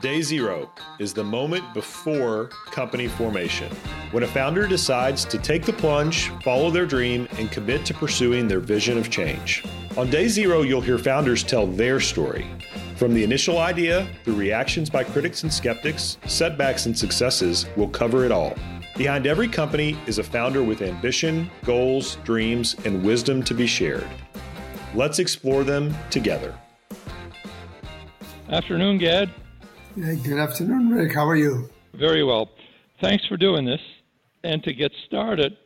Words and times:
Day 0.00 0.22
zero 0.22 0.70
is 1.00 1.12
the 1.12 1.24
moment 1.24 1.74
before 1.74 2.50
company 2.66 3.08
formation, 3.08 3.68
when 4.12 4.22
a 4.22 4.28
founder 4.28 4.68
decides 4.68 5.24
to 5.24 5.38
take 5.38 5.64
the 5.64 5.72
plunge, 5.72 6.28
follow 6.44 6.70
their 6.70 6.86
dream, 6.86 7.26
and 7.36 7.50
commit 7.50 7.84
to 7.86 7.94
pursuing 7.94 8.46
their 8.46 8.60
vision 8.60 8.96
of 8.96 9.10
change. 9.10 9.64
On 9.96 10.08
day 10.08 10.28
zero, 10.28 10.62
you'll 10.62 10.80
hear 10.80 10.98
founders 10.98 11.42
tell 11.42 11.66
their 11.66 11.98
story. 11.98 12.46
From 12.94 13.12
the 13.12 13.24
initial 13.24 13.58
idea, 13.58 14.06
through 14.22 14.36
reactions 14.36 14.88
by 14.88 15.02
critics 15.02 15.42
and 15.42 15.52
skeptics, 15.52 16.16
setbacks 16.26 16.86
and 16.86 16.96
successes, 16.96 17.66
we'll 17.76 17.88
cover 17.88 18.24
it 18.24 18.30
all. 18.30 18.54
Behind 18.96 19.26
every 19.26 19.48
company 19.48 19.98
is 20.06 20.18
a 20.18 20.22
founder 20.22 20.62
with 20.62 20.80
ambition, 20.80 21.50
goals, 21.64 22.18
dreams, 22.22 22.76
and 22.84 23.04
wisdom 23.04 23.42
to 23.42 23.54
be 23.54 23.66
shared. 23.66 24.06
Let's 24.94 25.18
explore 25.18 25.64
them 25.64 25.92
together. 26.10 26.54
Afternoon, 28.48 28.98
Gad. 28.98 29.30
Hey, 30.00 30.14
good 30.14 30.38
afternoon, 30.38 30.90
Rick. 30.90 31.12
How 31.12 31.26
are 31.26 31.34
you? 31.34 31.68
Very 31.92 32.22
well. 32.22 32.50
Thanks 33.00 33.26
for 33.26 33.36
doing 33.36 33.64
this. 33.64 33.80
And 34.44 34.62
to 34.62 34.72
get 34.72 34.92
started, 35.06 35.56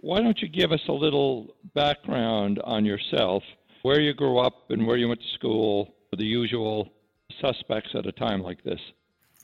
why 0.00 0.20
don't 0.20 0.38
you 0.42 0.48
give 0.48 0.72
us 0.72 0.82
a 0.88 0.92
little 0.92 1.54
background 1.74 2.60
on 2.64 2.84
yourself, 2.84 3.42
where 3.80 3.98
you 3.98 4.12
grew 4.12 4.40
up 4.40 4.70
and 4.70 4.86
where 4.86 4.98
you 4.98 5.08
went 5.08 5.22
to 5.22 5.28
school, 5.38 5.94
the 6.14 6.24
usual 6.24 6.90
suspects 7.40 7.88
at 7.94 8.04
a 8.04 8.12
time 8.12 8.42
like 8.42 8.62
this? 8.62 8.80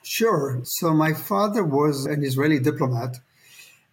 Sure. 0.03 0.61
So, 0.63 0.93
my 0.93 1.15
father 1.15 1.65
was 1.65 2.05
an 2.05 2.23
Israeli 2.23 2.59
diplomat. 2.59 3.17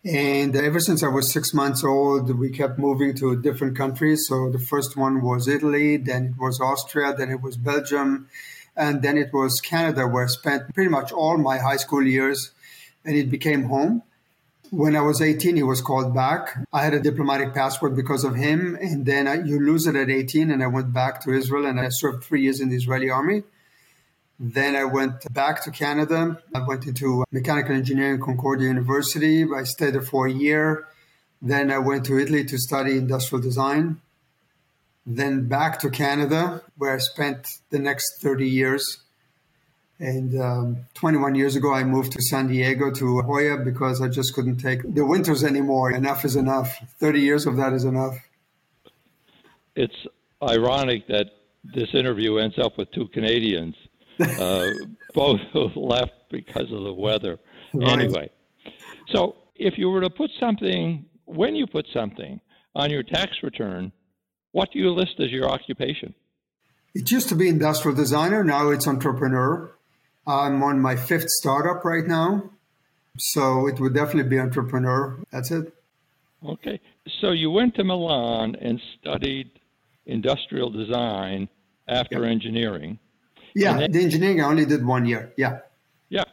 And 0.03 0.53
ever 0.53 0.81
since 0.81 1.01
I 1.01 1.07
was 1.07 1.31
six 1.31 1.53
months 1.53 1.81
old, 1.85 2.37
we 2.37 2.49
kept 2.49 2.77
moving 2.77 3.15
to 3.17 3.41
different 3.41 3.77
countries. 3.77 4.25
So, 4.27 4.51
the 4.51 4.59
first 4.59 4.97
one 4.97 5.21
was 5.21 5.47
Italy, 5.47 5.95
then 5.95 6.33
it 6.35 6.37
was 6.37 6.59
Austria, 6.59 7.13
then 7.17 7.29
it 7.29 7.41
was 7.41 7.55
Belgium 7.55 8.27
and 8.81 9.03
then 9.03 9.15
it 9.15 9.31
was 9.31 9.61
Canada, 9.61 10.07
where 10.07 10.23
I 10.23 10.27
spent 10.27 10.73
pretty 10.73 10.89
much 10.89 11.11
all 11.11 11.37
my 11.37 11.59
high 11.59 11.77
school 11.77 12.03
years, 12.03 12.49
and 13.05 13.15
it 13.15 13.29
became 13.29 13.65
home. 13.65 14.01
When 14.71 14.95
I 14.95 15.01
was 15.01 15.21
18, 15.21 15.55
he 15.55 15.61
was 15.61 15.81
called 15.81 16.15
back. 16.15 16.57
I 16.73 16.83
had 16.83 16.95
a 16.95 16.99
diplomatic 16.99 17.53
passport 17.53 17.95
because 17.95 18.23
of 18.23 18.33
him, 18.35 18.75
and 18.81 19.05
then 19.05 19.27
I, 19.27 19.35
you 19.43 19.59
lose 19.59 19.85
it 19.85 19.95
at 19.95 20.09
18, 20.09 20.49
and 20.49 20.63
I 20.63 20.67
went 20.67 20.91
back 20.93 21.21
to 21.23 21.31
Israel, 21.31 21.67
and 21.67 21.79
I 21.79 21.89
served 21.89 22.23
three 22.23 22.41
years 22.41 22.59
in 22.59 22.69
the 22.69 22.75
Israeli 22.75 23.11
army. 23.11 23.43
Then 24.39 24.75
I 24.75 24.85
went 24.85 25.31
back 25.31 25.63
to 25.65 25.69
Canada. 25.69 26.41
I 26.55 26.65
went 26.65 26.87
into 26.87 27.23
mechanical 27.31 27.75
engineering 27.75 28.15
at 28.15 28.21
Concordia 28.21 28.69
University. 28.69 29.45
I 29.55 29.63
stayed 29.65 29.93
there 29.93 30.01
for 30.01 30.25
a 30.25 30.31
year. 30.31 30.87
Then 31.39 31.69
I 31.69 31.77
went 31.77 32.07
to 32.07 32.17
Italy 32.17 32.45
to 32.45 32.57
study 32.57 32.97
industrial 32.97 33.43
design 33.43 34.01
then 35.05 35.47
back 35.47 35.79
to 35.79 35.89
Canada, 35.89 36.61
where 36.77 36.93
I 36.93 36.97
spent 36.97 37.47
the 37.69 37.79
next 37.79 38.21
30 38.21 38.47
years. 38.47 38.97
And 39.99 40.39
um, 40.41 40.77
21 40.95 41.35
years 41.35 41.55
ago, 41.55 41.73
I 41.73 41.83
moved 41.83 42.13
to 42.13 42.21
San 42.21 42.47
Diego 42.47 42.85
La 42.85 43.21
Jolla 43.21 43.63
because 43.63 44.01
I 44.01 44.07
just 44.07 44.33
couldn't 44.33 44.57
take 44.57 44.81
the 44.81 45.05
winters 45.05 45.43
anymore. 45.43 45.91
Enough 45.91 46.25
is 46.25 46.35
enough. 46.35 46.75
30 46.99 47.19
years 47.21 47.45
of 47.45 47.57
that 47.57 47.73
is 47.73 47.83
enough. 47.83 48.15
It's 49.75 49.95
ironic 50.41 51.07
that 51.07 51.27
this 51.63 51.89
interview 51.93 52.37
ends 52.37 52.57
up 52.57 52.77
with 52.77 52.91
two 52.91 53.07
Canadians, 53.09 53.75
uh, 54.19 54.65
both 55.13 55.39
who 55.53 55.69
left 55.75 56.13
because 56.31 56.71
of 56.71 56.83
the 56.83 56.93
weather. 56.93 57.37
Right. 57.73 57.99
Anyway, 57.99 58.29
so 59.13 59.35
if 59.55 59.77
you 59.77 59.89
were 59.89 60.01
to 60.01 60.09
put 60.09 60.31
something, 60.39 61.05
when 61.25 61.55
you 61.55 61.67
put 61.67 61.85
something 61.93 62.41
on 62.75 62.89
your 62.89 63.03
tax 63.03 63.37
return, 63.43 63.91
what 64.51 64.71
do 64.71 64.79
you 64.79 64.91
list 64.91 65.19
as 65.19 65.31
your 65.31 65.49
occupation? 65.49 66.13
It 66.93 67.09
used 67.11 67.29
to 67.29 67.35
be 67.35 67.47
industrial 67.47 67.95
designer. 67.95 68.43
Now 68.43 68.69
it's 68.69 68.87
entrepreneur. 68.87 69.71
I'm 70.27 70.61
on 70.61 70.79
my 70.79 70.95
fifth 70.95 71.29
startup 71.29 71.85
right 71.85 72.05
now. 72.05 72.51
So 73.17 73.67
it 73.67 73.79
would 73.79 73.93
definitely 73.93 74.29
be 74.29 74.39
entrepreneur. 74.39 75.17
That's 75.31 75.51
it. 75.51 75.73
Okay. 76.45 76.79
So 77.21 77.31
you 77.31 77.51
went 77.51 77.75
to 77.75 77.83
Milan 77.83 78.55
and 78.59 78.81
studied 78.99 79.51
industrial 80.05 80.69
design 80.69 81.49
after 81.87 82.23
yep. 82.23 82.31
engineering. 82.31 82.99
Yeah, 83.53 83.77
then, 83.77 83.91
the 83.91 84.01
engineering 84.01 84.41
I 84.41 84.45
only 84.45 84.65
did 84.65 84.85
one 84.85 85.05
year. 85.05 85.33
Yeah. 85.37 85.59
Yeah. 86.09 86.23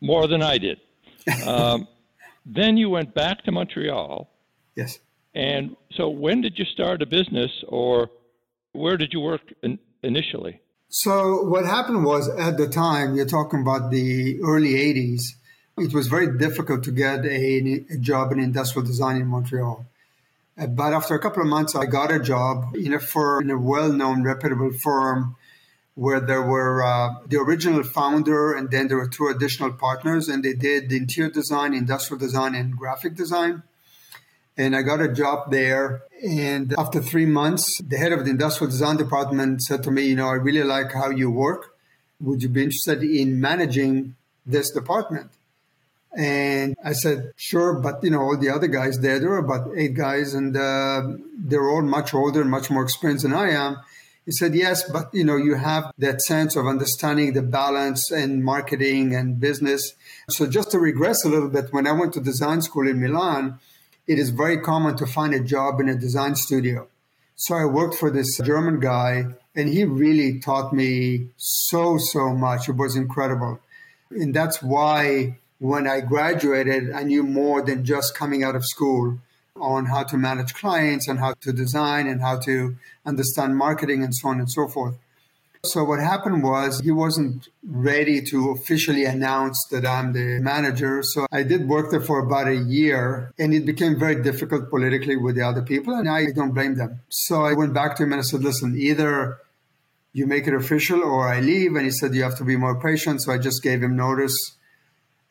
More 0.00 0.26
than 0.26 0.42
I 0.42 0.58
did. 0.58 0.80
um, 1.46 1.86
then 2.44 2.76
you 2.76 2.90
went 2.90 3.14
back 3.14 3.44
to 3.44 3.52
Montreal. 3.52 4.28
Yes. 4.74 4.98
And 5.34 5.76
so, 5.92 6.08
when 6.08 6.40
did 6.40 6.58
you 6.58 6.64
start 6.64 7.02
a 7.02 7.06
business, 7.06 7.50
or 7.68 8.10
where 8.72 8.96
did 8.96 9.12
you 9.12 9.20
work 9.20 9.42
in, 9.62 9.78
initially? 10.02 10.60
So, 10.88 11.42
what 11.42 11.66
happened 11.66 12.04
was 12.04 12.28
at 12.28 12.56
the 12.56 12.68
time, 12.68 13.14
you're 13.14 13.26
talking 13.26 13.60
about 13.60 13.90
the 13.90 14.40
early 14.42 14.74
80s, 14.74 15.34
it 15.76 15.92
was 15.92 16.08
very 16.08 16.38
difficult 16.38 16.82
to 16.84 16.90
get 16.90 17.24
a, 17.24 17.84
a 17.90 17.98
job 17.98 18.32
in 18.32 18.40
industrial 18.40 18.86
design 18.86 19.16
in 19.16 19.26
Montreal. 19.26 19.86
But 20.56 20.92
after 20.92 21.14
a 21.14 21.20
couple 21.20 21.42
of 21.42 21.48
months, 21.48 21.76
I 21.76 21.86
got 21.86 22.10
a 22.10 22.18
job 22.18 22.74
in 22.74 22.92
a 22.92 22.98
firm, 22.98 23.44
in 23.44 23.50
a 23.50 23.58
well 23.58 23.92
known, 23.92 24.24
reputable 24.24 24.72
firm 24.72 25.36
where 25.94 26.20
there 26.20 26.42
were 26.42 26.82
uh, 26.82 27.10
the 27.26 27.36
original 27.36 27.82
founder 27.82 28.54
and 28.54 28.70
then 28.70 28.86
there 28.88 28.96
were 28.96 29.08
two 29.08 29.26
additional 29.28 29.72
partners, 29.72 30.28
and 30.28 30.44
they 30.44 30.54
did 30.54 30.92
interior 30.92 31.30
design, 31.30 31.74
industrial 31.74 32.18
design, 32.18 32.54
and 32.54 32.76
graphic 32.76 33.14
design 33.14 33.62
and 34.58 34.74
I 34.74 34.82
got 34.82 35.00
a 35.00 35.08
job 35.08 35.50
there. 35.50 36.02
And 36.22 36.74
after 36.76 37.00
three 37.00 37.26
months, 37.26 37.80
the 37.80 37.96
head 37.96 38.12
of 38.12 38.24
the 38.24 38.30
industrial 38.30 38.70
design 38.70 38.96
department 38.96 39.62
said 39.62 39.84
to 39.84 39.90
me, 39.90 40.08
You 40.08 40.16
know, 40.16 40.28
I 40.28 40.34
really 40.34 40.64
like 40.64 40.92
how 40.92 41.10
you 41.10 41.30
work. 41.30 41.76
Would 42.20 42.42
you 42.42 42.48
be 42.48 42.64
interested 42.64 43.04
in 43.04 43.40
managing 43.40 44.16
this 44.44 44.70
department? 44.70 45.30
And 46.16 46.74
I 46.84 46.92
said, 46.92 47.32
Sure. 47.36 47.74
But, 47.74 48.02
you 48.02 48.10
know, 48.10 48.20
all 48.20 48.36
the 48.36 48.50
other 48.50 48.66
guys 48.66 48.98
there, 48.98 49.20
there 49.20 49.30
were 49.30 49.38
about 49.38 49.70
eight 49.76 49.94
guys, 49.94 50.34
and 50.34 50.56
uh, 50.56 51.02
they're 51.38 51.68
all 51.68 51.82
much 51.82 52.12
older 52.12 52.40
and 52.40 52.50
much 52.50 52.68
more 52.68 52.82
experienced 52.82 53.22
than 53.22 53.34
I 53.34 53.50
am. 53.50 53.76
He 54.26 54.32
said, 54.32 54.56
Yes, 54.56 54.90
but, 54.90 55.14
you 55.14 55.24
know, 55.24 55.36
you 55.36 55.54
have 55.54 55.92
that 55.98 56.20
sense 56.22 56.56
of 56.56 56.66
understanding 56.66 57.32
the 57.32 57.42
balance 57.42 58.10
and 58.10 58.42
marketing 58.42 59.14
and 59.14 59.38
business. 59.38 59.94
So 60.28 60.48
just 60.48 60.72
to 60.72 60.80
regress 60.80 61.24
a 61.24 61.28
little 61.28 61.48
bit, 61.48 61.72
when 61.72 61.86
I 61.86 61.92
went 61.92 62.12
to 62.14 62.20
design 62.20 62.60
school 62.60 62.88
in 62.88 63.00
Milan, 63.00 63.60
it 64.08 64.18
is 64.18 64.30
very 64.30 64.58
common 64.58 64.96
to 64.96 65.06
find 65.06 65.34
a 65.34 65.40
job 65.40 65.80
in 65.80 65.88
a 65.88 65.94
design 65.94 66.34
studio. 66.34 66.88
So 67.36 67.54
I 67.54 67.66
worked 67.66 67.94
for 67.94 68.10
this 68.10 68.38
German 68.38 68.80
guy, 68.80 69.26
and 69.54 69.68
he 69.68 69.84
really 69.84 70.40
taught 70.40 70.72
me 70.72 71.28
so, 71.36 71.98
so 71.98 72.34
much. 72.34 72.68
It 72.68 72.76
was 72.76 72.96
incredible. 72.96 73.60
And 74.10 74.34
that's 74.34 74.62
why 74.62 75.38
when 75.58 75.86
I 75.86 76.00
graduated, 76.00 76.90
I 76.90 77.02
knew 77.02 77.22
more 77.22 77.60
than 77.62 77.84
just 77.84 78.16
coming 78.16 78.42
out 78.42 78.56
of 78.56 78.64
school 78.64 79.18
on 79.54 79.86
how 79.86 80.04
to 80.04 80.16
manage 80.16 80.54
clients 80.54 81.06
and 81.06 81.18
how 81.18 81.34
to 81.42 81.52
design 81.52 82.06
and 82.06 82.22
how 82.22 82.38
to 82.40 82.76
understand 83.04 83.56
marketing 83.56 84.02
and 84.02 84.14
so 84.14 84.28
on 84.28 84.38
and 84.40 84.50
so 84.50 84.68
forth. 84.68 84.96
So 85.64 85.82
what 85.84 85.98
happened 85.98 86.42
was 86.42 86.80
he 86.80 86.90
wasn't 86.90 87.48
ready 87.64 88.22
to 88.30 88.50
officially 88.50 89.04
announce 89.04 89.66
that 89.70 89.84
I'm 89.84 90.12
the 90.12 90.38
manager. 90.40 91.02
So 91.02 91.26
I 91.32 91.42
did 91.42 91.68
work 91.68 91.90
there 91.90 92.00
for 92.00 92.20
about 92.20 92.48
a 92.48 92.54
year 92.54 93.32
and 93.38 93.52
it 93.52 93.66
became 93.66 93.98
very 93.98 94.22
difficult 94.22 94.70
politically 94.70 95.16
with 95.16 95.34
the 95.34 95.42
other 95.42 95.62
people 95.62 95.94
and 95.94 96.08
I 96.08 96.26
don't 96.32 96.52
blame 96.52 96.76
them. 96.76 97.00
So 97.08 97.44
I 97.44 97.54
went 97.54 97.74
back 97.74 97.96
to 97.96 98.04
him 98.04 98.12
and 98.12 98.20
I 98.20 98.22
said, 98.22 98.42
listen, 98.42 98.76
either 98.78 99.38
you 100.12 100.26
make 100.26 100.46
it 100.46 100.54
official 100.54 101.02
or 101.02 101.28
I 101.28 101.40
leave. 101.40 101.74
And 101.74 101.84
he 101.84 101.90
said, 101.90 102.14
you 102.14 102.22
have 102.22 102.38
to 102.38 102.44
be 102.44 102.56
more 102.56 102.80
patient. 102.80 103.22
So 103.22 103.32
I 103.32 103.38
just 103.38 103.62
gave 103.62 103.82
him 103.82 103.96
notice 103.96 104.36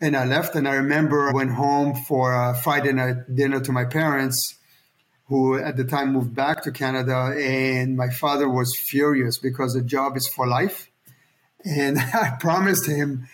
and 0.01 0.15
I 0.15 0.25
left. 0.25 0.55
And 0.55 0.67
I 0.67 0.75
remember 0.75 1.29
I 1.29 1.33
went 1.33 1.51
home 1.51 1.95
for 2.07 2.33
a 2.33 2.53
Friday 2.53 2.91
night 2.91 3.33
dinner 3.33 3.61
to 3.61 3.71
my 3.71 3.85
parents 3.85 4.56
who 5.27 5.57
at 5.57 5.75
the 5.75 5.83
time 5.83 6.13
moved 6.13 6.33
back 6.33 6.63
to 6.63 6.71
Canada. 6.71 7.35
And 7.37 7.97
my 7.97 8.09
father 8.09 8.49
was 8.49 8.75
furious 8.75 9.37
because 9.37 9.73
the 9.73 9.81
job 9.81 10.15
is 10.15 10.27
for 10.27 10.47
life. 10.47 10.89
And 11.65 11.99
I 12.13 12.37
promised 12.39 12.87
him, 12.87 13.27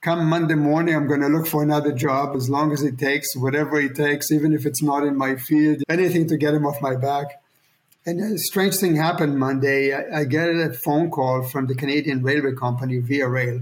come 0.00 0.26
Monday 0.26 0.54
morning, 0.54 0.94
I'm 0.94 1.08
going 1.08 1.20
to 1.20 1.28
look 1.28 1.46
for 1.46 1.62
another 1.62 1.92
job 1.92 2.36
as 2.36 2.48
long 2.48 2.72
as 2.72 2.82
it 2.82 2.98
takes, 2.98 3.36
whatever 3.36 3.80
it 3.80 3.94
takes, 3.96 4.30
even 4.30 4.52
if 4.52 4.64
it's 4.64 4.82
not 4.82 5.04
in 5.04 5.16
my 5.16 5.36
field, 5.36 5.82
anything 5.88 6.28
to 6.28 6.36
get 6.36 6.54
him 6.54 6.66
off 6.66 6.80
my 6.80 6.96
back. 6.96 7.42
And 8.06 8.18
a 8.20 8.38
strange 8.38 8.76
thing 8.76 8.96
happened 8.96 9.38
Monday. 9.38 9.92
I, 9.92 10.20
I 10.20 10.24
get 10.24 10.48
a 10.48 10.72
phone 10.72 11.10
call 11.10 11.42
from 11.42 11.66
the 11.66 11.74
Canadian 11.74 12.22
Railway 12.22 12.54
Company, 12.54 12.98
Via 12.98 13.28
Rail. 13.28 13.60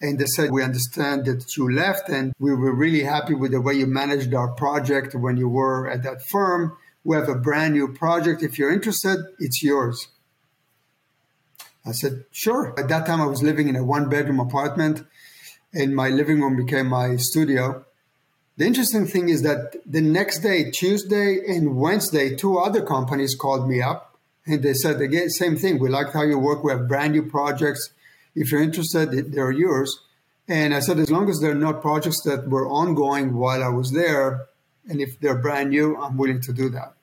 And 0.00 0.18
they 0.18 0.26
said, 0.26 0.52
We 0.52 0.62
understand 0.62 1.24
that 1.24 1.56
you 1.56 1.72
left, 1.72 2.08
and 2.08 2.34
we 2.38 2.54
were 2.54 2.72
really 2.72 3.02
happy 3.02 3.34
with 3.34 3.52
the 3.52 3.60
way 3.60 3.74
you 3.74 3.86
managed 3.86 4.32
our 4.34 4.48
project 4.48 5.14
when 5.14 5.36
you 5.36 5.48
were 5.48 5.88
at 5.88 6.02
that 6.02 6.22
firm 6.22 6.76
we 7.04 7.16
have 7.16 7.28
a 7.28 7.34
brand 7.34 7.74
new 7.74 7.92
project. 7.92 8.42
If 8.42 8.58
you're 8.58 8.72
interested, 8.72 9.18
it's 9.38 9.62
yours. 9.62 10.08
I 11.86 11.92
said, 11.92 12.24
sure. 12.32 12.74
At 12.78 12.88
that 12.88 13.06
time, 13.06 13.20
I 13.20 13.26
was 13.26 13.42
living 13.42 13.68
in 13.68 13.76
a 13.76 13.84
one 13.84 14.08
bedroom 14.08 14.40
apartment, 14.40 15.04
and 15.72 15.94
my 15.94 16.08
living 16.08 16.40
room 16.40 16.56
became 16.56 16.86
my 16.86 17.16
studio. 17.16 17.84
The 18.56 18.66
interesting 18.66 19.06
thing 19.06 19.28
is 19.28 19.42
that 19.42 19.80
the 19.84 20.00
next 20.00 20.38
day, 20.38 20.70
Tuesday 20.70 21.40
and 21.46 21.76
Wednesday, 21.76 22.36
two 22.36 22.58
other 22.58 22.82
companies 22.82 23.34
called 23.34 23.68
me 23.68 23.82
up 23.82 24.16
and 24.46 24.62
they 24.62 24.74
said 24.74 25.00
again, 25.00 25.30
same 25.30 25.56
thing. 25.56 25.78
We 25.78 25.88
liked 25.88 26.12
how 26.12 26.22
you 26.22 26.38
work. 26.38 26.62
We 26.62 26.72
have 26.72 26.86
brand 26.86 27.14
new 27.14 27.24
projects. 27.24 27.90
If 28.34 28.52
you're 28.52 28.62
interested, 28.62 29.32
they're 29.32 29.50
yours. 29.50 30.00
And 30.46 30.74
I 30.74 30.80
said, 30.80 30.98
as 30.98 31.10
long 31.10 31.30
as 31.30 31.40
they're 31.40 31.54
not 31.54 31.80
projects 31.80 32.20
that 32.22 32.48
were 32.48 32.68
ongoing 32.68 33.34
while 33.34 33.62
I 33.62 33.68
was 33.68 33.92
there, 33.92 34.46
and 34.88 35.00
if 35.00 35.18
they're 35.20 35.38
brand 35.38 35.70
new, 35.70 35.96
I'm 35.96 36.16
willing 36.16 36.40
to 36.42 36.52
do 36.52 36.68
that. 36.70 36.94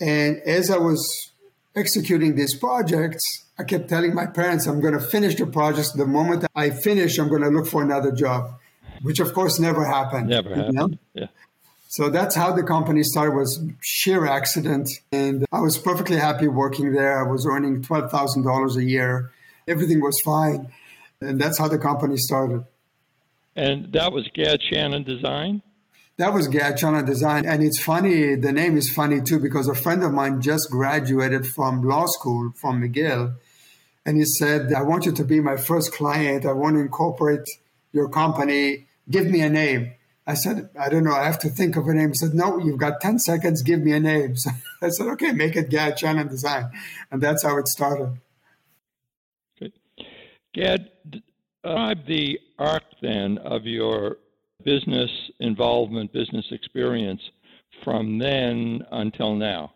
And 0.00 0.40
as 0.42 0.70
I 0.70 0.78
was 0.78 1.30
executing 1.76 2.36
these 2.36 2.56
projects, 2.56 3.22
I 3.58 3.64
kept 3.64 3.88
telling 3.88 4.14
my 4.14 4.26
parents, 4.26 4.66
I'm 4.66 4.80
going 4.80 4.94
to 4.94 5.00
finish 5.00 5.36
the 5.36 5.46
projects. 5.46 5.92
The 5.92 6.06
moment 6.06 6.44
I 6.54 6.70
finish, 6.70 7.18
I'm 7.18 7.28
going 7.28 7.42
to 7.42 7.48
look 7.48 7.66
for 7.66 7.82
another 7.82 8.10
job, 8.12 8.58
which 9.02 9.20
of 9.20 9.32
course 9.32 9.58
never 9.58 9.84
happened. 9.84 10.28
Never 10.28 10.54
happened. 10.54 10.74
Know? 10.74 10.90
Yeah. 11.14 11.26
So 11.88 12.10
that's 12.10 12.34
how 12.34 12.52
the 12.52 12.64
company 12.64 13.04
started 13.04 13.36
was 13.36 13.62
sheer 13.80 14.26
accident. 14.26 14.88
And 15.12 15.46
I 15.52 15.60
was 15.60 15.78
perfectly 15.78 16.16
happy 16.16 16.48
working 16.48 16.92
there. 16.92 17.24
I 17.24 17.30
was 17.30 17.46
earning 17.46 17.82
$12,000 17.82 18.76
a 18.76 18.84
year. 18.84 19.30
Everything 19.68 20.00
was 20.00 20.20
fine. 20.24 20.72
And 21.20 21.40
that's 21.40 21.56
how 21.56 21.68
the 21.68 21.78
company 21.78 22.16
started. 22.16 22.64
And 23.54 23.92
that 23.92 24.12
was 24.12 24.28
Gad 24.34 24.60
Shaanan 24.60 25.04
Design? 25.06 25.62
That 26.16 26.32
was 26.32 26.46
Gad 26.46 26.76
Shaanan 26.78 27.06
Design. 27.06 27.44
And 27.44 27.62
it's 27.62 27.82
funny, 27.82 28.36
the 28.36 28.52
name 28.52 28.76
is 28.76 28.88
funny 28.88 29.20
too, 29.20 29.40
because 29.40 29.66
a 29.66 29.74
friend 29.74 30.04
of 30.04 30.12
mine 30.12 30.40
just 30.40 30.70
graduated 30.70 31.46
from 31.46 31.82
law 31.82 32.06
school 32.06 32.52
from 32.54 32.80
McGill. 32.80 33.34
And 34.06 34.18
he 34.18 34.24
said, 34.24 34.72
I 34.72 34.82
want 34.82 35.06
you 35.06 35.12
to 35.12 35.24
be 35.24 35.40
my 35.40 35.56
first 35.56 35.92
client. 35.92 36.46
I 36.46 36.52
want 36.52 36.76
to 36.76 36.80
incorporate 36.80 37.48
your 37.92 38.08
company. 38.08 38.86
Give 39.10 39.26
me 39.26 39.40
a 39.40 39.50
name. 39.50 39.92
I 40.26 40.34
said, 40.34 40.70
I 40.78 40.88
don't 40.88 41.04
know. 41.04 41.14
I 41.14 41.24
have 41.24 41.38
to 41.40 41.48
think 41.48 41.76
of 41.76 41.86
a 41.88 41.94
name. 41.94 42.10
He 42.10 42.14
said, 42.14 42.32
No, 42.32 42.58
you've 42.58 42.78
got 42.78 43.00
10 43.00 43.18
seconds. 43.18 43.62
Give 43.62 43.80
me 43.80 43.92
a 43.92 44.00
name. 44.00 44.36
So 44.44 44.50
I 44.82 44.88
said, 44.90 45.06
Okay, 45.14 45.32
make 45.32 45.56
it 45.56 45.70
Gad 45.70 45.96
Design. 45.96 46.70
And 47.10 47.22
that's 47.22 47.42
how 47.42 47.58
it 47.58 47.66
started. 47.68 48.18
Good. 49.58 49.72
Gad, 50.52 50.90
describe 51.08 52.06
the 52.06 52.38
arc 52.58 52.84
then 53.00 53.38
of 53.38 53.66
your 53.66 54.18
business 54.64 55.10
involvement, 55.40 56.12
business 56.12 56.46
experience 56.50 57.20
from 57.82 58.18
then 58.18 58.84
until 58.90 59.34
now? 59.34 59.72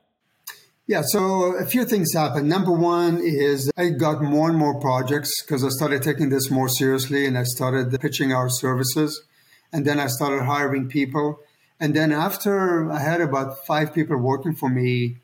Yeah, 0.86 1.02
so 1.04 1.54
a 1.54 1.66
few 1.66 1.84
things 1.84 2.14
happened. 2.14 2.48
Number 2.48 2.72
one 2.72 3.20
is 3.22 3.70
I 3.76 3.90
got 3.90 4.22
more 4.22 4.48
and 4.48 4.58
more 4.58 4.80
projects 4.80 5.42
because 5.42 5.62
I 5.62 5.68
started 5.68 6.02
taking 6.02 6.30
this 6.30 6.50
more 6.50 6.70
seriously 6.70 7.26
and 7.26 7.36
I 7.36 7.42
started 7.42 8.00
pitching 8.00 8.32
our 8.32 8.48
services. 8.48 9.22
And 9.70 9.84
then 9.84 10.00
I 10.00 10.06
started 10.06 10.44
hiring 10.44 10.88
people. 10.88 11.40
And 11.78 11.94
then 11.94 12.10
after 12.10 12.90
I 12.90 13.00
had 13.00 13.20
about 13.20 13.66
five 13.66 13.92
people 13.92 14.16
working 14.16 14.54
for 14.54 14.70
me, 14.70 15.18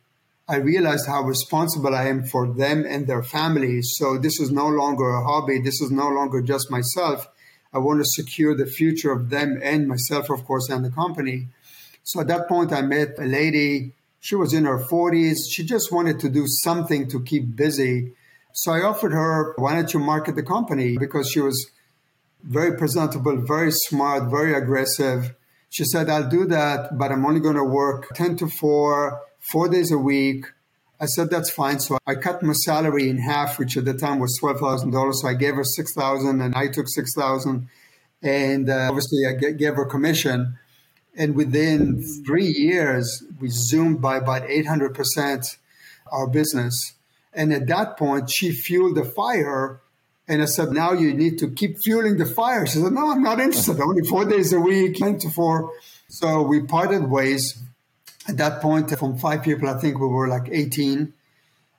I 0.47 0.57
realized 0.57 1.07
how 1.07 1.23
responsible 1.23 1.95
I 1.95 2.09
am 2.09 2.25
for 2.25 2.47
them 2.47 2.85
and 2.87 3.07
their 3.07 3.23
families. 3.23 3.95
So 3.97 4.19
this 4.19 4.39
is 4.39 4.51
no 4.51 4.69
longer 4.69 5.09
a 5.09 5.25
hobby. 5.25 5.61
This 5.61 5.81
is 5.81 5.91
no 5.91 6.11
longer 6.11 6.43
just 6.43 6.71
myself. 6.71 7.27
I 7.75 7.79
want 7.79 7.99
to 7.99 8.05
secure 8.05 8.57
the 8.57 8.67
future 8.67 9.11
of 9.11 9.31
them 9.31 9.61
and 9.63 9.89
myself, 9.89 10.31
of 10.31 10.45
course, 10.45 10.71
and 10.71 10.85
the 10.85 10.91
company. 10.91 11.49
So 12.05 12.21
at 12.21 12.29
that 12.29 12.49
point, 12.49 12.73
I 12.73 12.83
met 12.83 13.19
a 13.19 13.25
lady. 13.25 13.93
She 14.21 14.37
was 14.37 14.55
in 14.55 14.65
her 14.65 14.79
40s. 14.79 15.39
She 15.51 15.65
just 15.65 15.91
wanted 15.91 16.21
to 16.21 16.29
do 16.29 16.45
something 16.47 17.09
to 17.09 17.21
keep 17.21 17.57
busy. 17.57 18.13
So 18.53 18.73
I 18.73 18.83
offered 18.83 19.13
her, 19.13 19.55
why 19.57 19.75
don't 19.75 19.93
you 19.93 19.99
market 19.99 20.37
the 20.37 20.43
company? 20.45 20.97
Because 20.97 21.29
she 21.31 21.41
was 21.41 21.71
very 22.45 22.77
presentable, 22.77 23.37
very 23.39 23.73
smart, 23.73 24.31
very 24.31 24.55
aggressive. 24.55 25.35
She 25.71 25.85
said, 25.85 26.09
I'll 26.09 26.29
do 26.29 26.47
that, 26.47 26.97
but 26.97 27.11
I'm 27.11 27.27
only 27.27 27.41
going 27.41 27.57
to 27.57 27.65
work 27.65 28.15
10 28.15 28.37
to 28.37 28.49
4, 28.49 29.21
four 29.41 29.69
days 29.69 29.91
a 29.91 29.99
week. 29.99 30.47
I 31.01 31.07
said, 31.07 31.29
that's 31.29 31.51
fine. 31.51 31.81
So 31.81 31.99
I 32.07 32.15
cut 32.15 32.43
my 32.43 32.53
salary 32.53 33.09
in 33.09 33.19
half, 33.19 33.59
which 33.59 33.77
at 33.77 33.85
the 33.85 33.95
time 33.95 34.21
was 34.21 34.39
$12,000. 34.41 35.15
So 35.15 35.29
I 35.29 35.35
gave 35.35 35.55
her 35.55 35.65
6000 35.65 36.41
and 36.41 36.55
I 36.55 36.69
took 36.69 36.89
6000 36.89 37.69
And 38.23 38.71
uh, 38.71 38.89
obviously, 38.89 39.27
I 39.27 39.33
gave 39.33 39.75
her 39.75 39.85
commission. 39.85 40.59
And 41.17 41.35
within 41.37 42.03
three 42.27 42.47
years, 42.47 43.23
we 43.41 43.49
zoomed 43.49 44.01
by 44.01 44.17
about 44.17 44.49
800% 44.49 45.57
our 46.11 46.27
business. 46.29 46.95
And 47.33 47.53
at 47.53 47.67
that 47.67 47.97
point, 47.97 48.31
she 48.31 48.53
fueled 48.53 48.97
the 48.97 49.05
fire. 49.05 49.81
And 50.27 50.43
I 50.43 50.47
said, 50.47 50.71
now 50.71 50.93
you 50.93 51.13
need 51.13 51.39
to 51.41 51.51
keep 51.51 51.79
fueling 51.79 52.17
the 52.17 52.27
fire. 52.27 52.67
She 52.67 52.79
said, 52.79 52.93
no, 52.93 53.11
I'm 53.11 53.23
not 53.23 53.41
interested. 53.41 53.81
Only 53.81 54.09
four 54.09 54.25
days 54.25 54.53
a 54.53 54.61
week, 54.61 54.97
10 54.97 55.19
to 55.19 55.31
4. 55.31 55.71
So 56.09 56.43
we 56.43 56.63
parted 56.63 57.11
ways 57.11 57.64
at 58.29 58.37
that 58.39 58.63
point, 58.63 58.91
from 58.99 59.19
five 59.19 59.43
people, 59.43 59.69
I 59.69 59.79
think 59.79 59.99
we 59.99 60.07
were 60.07 60.29
like 60.29 60.49
18. 60.51 61.13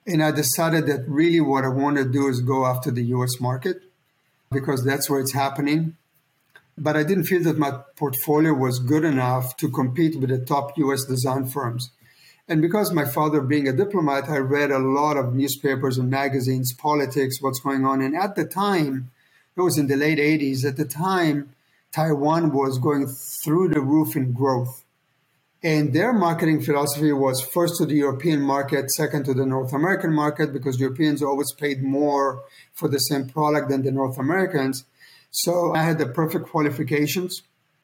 And 0.07 0.24
I 0.24 0.31
decided 0.31 0.86
that 0.88 1.06
really 1.07 1.42
what 1.42 1.63
I 1.63 1.69
want 1.69 1.97
to 1.97 2.06
do 2.06 2.27
is 2.27 2.42
go 2.42 2.65
after 2.65 2.92
the 2.92 3.03
US 3.06 3.42
market 3.42 3.81
because 4.51 4.83
that's 4.83 5.09
where 5.09 5.19
it's 5.19 5.33
happening. 5.33 5.97
But 6.77 6.95
I 6.95 7.03
didn't 7.03 7.24
feel 7.24 7.42
that 7.44 7.57
my 7.57 7.71
portfolio 7.95 8.53
was 8.53 8.80
good 8.80 9.03
enough 9.03 9.57
to 9.57 9.69
compete 9.69 10.19
with 10.19 10.30
the 10.30 10.38
top 10.38 10.77
US 10.77 11.06
design 11.06 11.47
firms. 11.47 11.92
And 12.48 12.62
because 12.62 12.94
my 12.94 13.06
father 13.06 13.41
being 13.41 13.68
a 13.68 13.74
diplomat, 13.74 14.30
I 14.30 14.38
read 14.38 14.69
a 14.69 14.77
lot 14.77 15.18
of 15.18 15.33
newspapers 15.33 15.98
and 15.98 16.12
magazines, 16.12 16.74
politics, 16.74 17.41
what's 17.41 17.59
going 17.59 17.86
on. 17.86 18.01
And 18.01 18.15
at 18.15 18.36
the 18.36 18.45
time, 18.45 19.09
it 19.57 19.62
was 19.62 19.80
in 19.80 19.88
the 19.88 19.95
late 19.95 20.19
80s, 20.19 20.63
at 20.63 20.77
the 20.77 20.86
time, 20.86 21.56
Taiwan 21.91 22.51
was 22.51 22.77
going 22.77 23.07
through 23.07 23.69
the 23.69 23.81
roof 23.81 24.15
in 24.15 24.33
growth. 24.33 24.83
And 25.65 25.94
their 25.94 26.13
marketing 26.13 26.62
philosophy 26.62 27.12
was 27.12 27.41
first 27.41 27.77
to 27.77 27.88
the 27.88 27.95
European 27.95 28.39
market, 28.39 28.91
second 28.91 29.23
to 29.25 29.33
the 29.33 29.47
North 29.47 29.73
American 29.73 30.13
market, 30.13 30.53
because 30.53 30.79
Europeans 30.79 31.23
always 31.23 31.51
paid 31.53 31.81
more 31.81 32.44
for 32.71 32.88
the 32.88 33.00
same 33.00 33.27
product 33.27 33.69
than 33.69 33.81
the 33.81 33.91
North 33.91 34.19
Americans. 34.19 34.85
So 35.31 35.73
I 35.73 35.81
had 35.81 35.97
the 35.97 36.06
perfect 36.06 36.50
qualifications. 36.50 37.41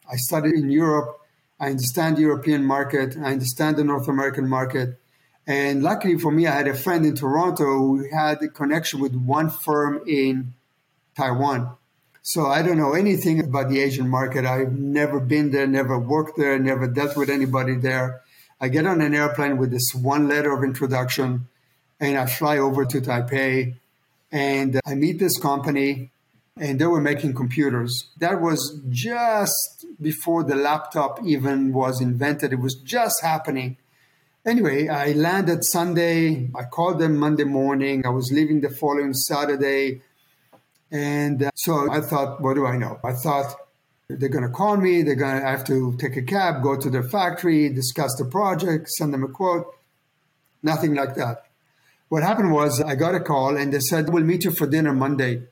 I 0.07 0.17
studied 0.17 0.53
in 0.53 0.69
Europe. 0.69 1.21
I 1.59 1.71
understand 1.71 2.17
the 2.17 2.21
European 2.21 2.63
market. 2.63 3.17
I 3.17 3.31
understand 3.31 3.77
the 3.77 3.83
North 3.83 4.07
American 4.07 4.47
market. 4.47 4.99
And 5.47 5.81
luckily 5.81 6.19
for 6.19 6.31
me, 6.31 6.45
I 6.45 6.51
had 6.51 6.67
a 6.67 6.75
friend 6.75 7.03
in 7.03 7.15
Toronto 7.15 7.65
who 7.65 8.07
had 8.15 8.43
a 8.43 8.47
connection 8.47 8.99
with 8.99 9.15
one 9.15 9.49
firm 9.49 10.03
in 10.05 10.53
Taiwan. 11.17 11.77
So 12.23 12.45
I 12.45 12.61
don't 12.61 12.77
know 12.77 12.93
anything 12.93 13.39
about 13.39 13.69
the 13.69 13.79
Asian 13.79 14.07
market. 14.07 14.45
I've 14.45 14.73
never 14.73 15.19
been 15.19 15.51
there, 15.51 15.65
never 15.65 15.97
worked 15.97 16.37
there, 16.37 16.59
never 16.59 16.87
dealt 16.87 17.17
with 17.17 17.29
anybody 17.29 17.75
there. 17.75 18.21
I 18.59 18.67
get 18.67 18.85
on 18.85 19.01
an 19.01 19.15
airplane 19.15 19.57
with 19.57 19.71
this 19.71 19.89
one 19.95 20.27
letter 20.27 20.53
of 20.53 20.63
introduction 20.63 21.47
and 21.99 22.17
I 22.17 22.27
fly 22.27 22.59
over 22.59 22.85
to 22.85 23.01
Taipei 23.01 23.75
and 24.31 24.79
I 24.85 24.93
meet 24.93 25.17
this 25.17 25.39
company 25.39 26.11
and 26.57 26.79
they 26.79 26.85
were 26.85 27.01
making 27.01 27.33
computers. 27.33 28.09
That 28.19 28.39
was 28.39 28.79
just 28.89 29.87
before 29.99 30.43
the 30.43 30.55
laptop 30.55 31.25
even 31.25 31.73
was 31.73 32.01
invented. 32.01 32.53
It 32.53 32.59
was 32.59 32.75
just 32.75 33.23
happening. 33.23 33.77
Anyway, 34.45 34.87
I 34.89 35.13
landed 35.13 35.63
Sunday. 35.63 36.49
I 36.53 36.63
called 36.65 36.99
them 36.99 37.17
Monday 37.17 37.45
morning. 37.45 38.05
I 38.05 38.09
was 38.09 38.31
leaving 38.31 38.61
the 38.61 38.69
following 38.69 39.15
Saturday. 39.15 40.01
And 40.91 41.43
uh, 41.43 41.51
so 41.55 41.89
I 41.91 42.01
thought, 42.01 42.41
what 42.41 42.55
do 42.55 42.65
I 42.65 42.77
know? 42.77 42.99
I 43.03 43.13
thought 43.13 43.55
they're 44.09 44.29
going 44.29 44.43
to 44.43 44.49
call 44.49 44.77
me. 44.77 45.03
They're 45.03 45.15
going 45.15 45.39
to 45.39 45.47
have 45.47 45.63
to 45.65 45.95
take 45.97 46.17
a 46.17 46.21
cab, 46.21 46.61
go 46.61 46.77
to 46.77 46.89
their 46.89 47.03
factory, 47.03 47.69
discuss 47.69 48.15
the 48.17 48.25
project, 48.25 48.89
send 48.89 49.13
them 49.13 49.23
a 49.23 49.29
quote. 49.29 49.73
Nothing 50.61 50.93
like 50.95 51.15
that. 51.15 51.45
What 52.09 52.23
happened 52.23 52.51
was 52.51 52.81
I 52.81 52.95
got 52.95 53.15
a 53.15 53.21
call 53.21 53.55
and 53.55 53.73
they 53.73 53.79
said, 53.79 54.09
we'll 54.09 54.23
meet 54.23 54.43
you 54.43 54.51
for 54.51 54.67
dinner 54.67 54.93
Monday. 54.93 55.43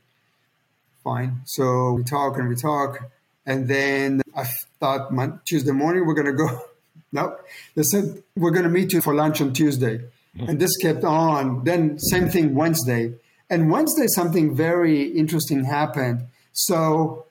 Fine. 1.04 1.42
So 1.46 1.94
we 1.94 2.04
talk 2.04 2.38
and 2.38 2.50
we 2.50 2.56
talk. 2.56 3.10
And 3.46 3.68
then 3.68 4.22
I 4.36 4.46
thought 4.80 5.12
Tuesday 5.46 5.72
morning, 5.72 6.06
we're 6.06 6.14
going 6.14 6.28
to 6.28 6.34
go. 6.34 6.62
no, 7.14 7.38
they 7.76 7.84
said, 7.84 8.22
we're 8.36 8.52
going 8.52 8.64
to 8.64 8.70
meet 8.70 8.92
you 8.92 9.02
for 9.02 9.16
lunch 9.16 9.40
on 9.40 9.54
Tuesday. 9.54 10.02
And 10.38 10.60
this 10.60 10.76
kept 10.78 11.04
on. 11.04 11.64
Then 11.64 11.98
same 11.98 12.30
thing 12.30 12.54
Wednesday. 12.56 13.14
And 13.50 13.72
Wednesday, 13.72 14.08
something 14.08 14.56
very 14.56 15.04
interesting 15.04 15.66
happened. 15.66 16.28
So 16.52 17.26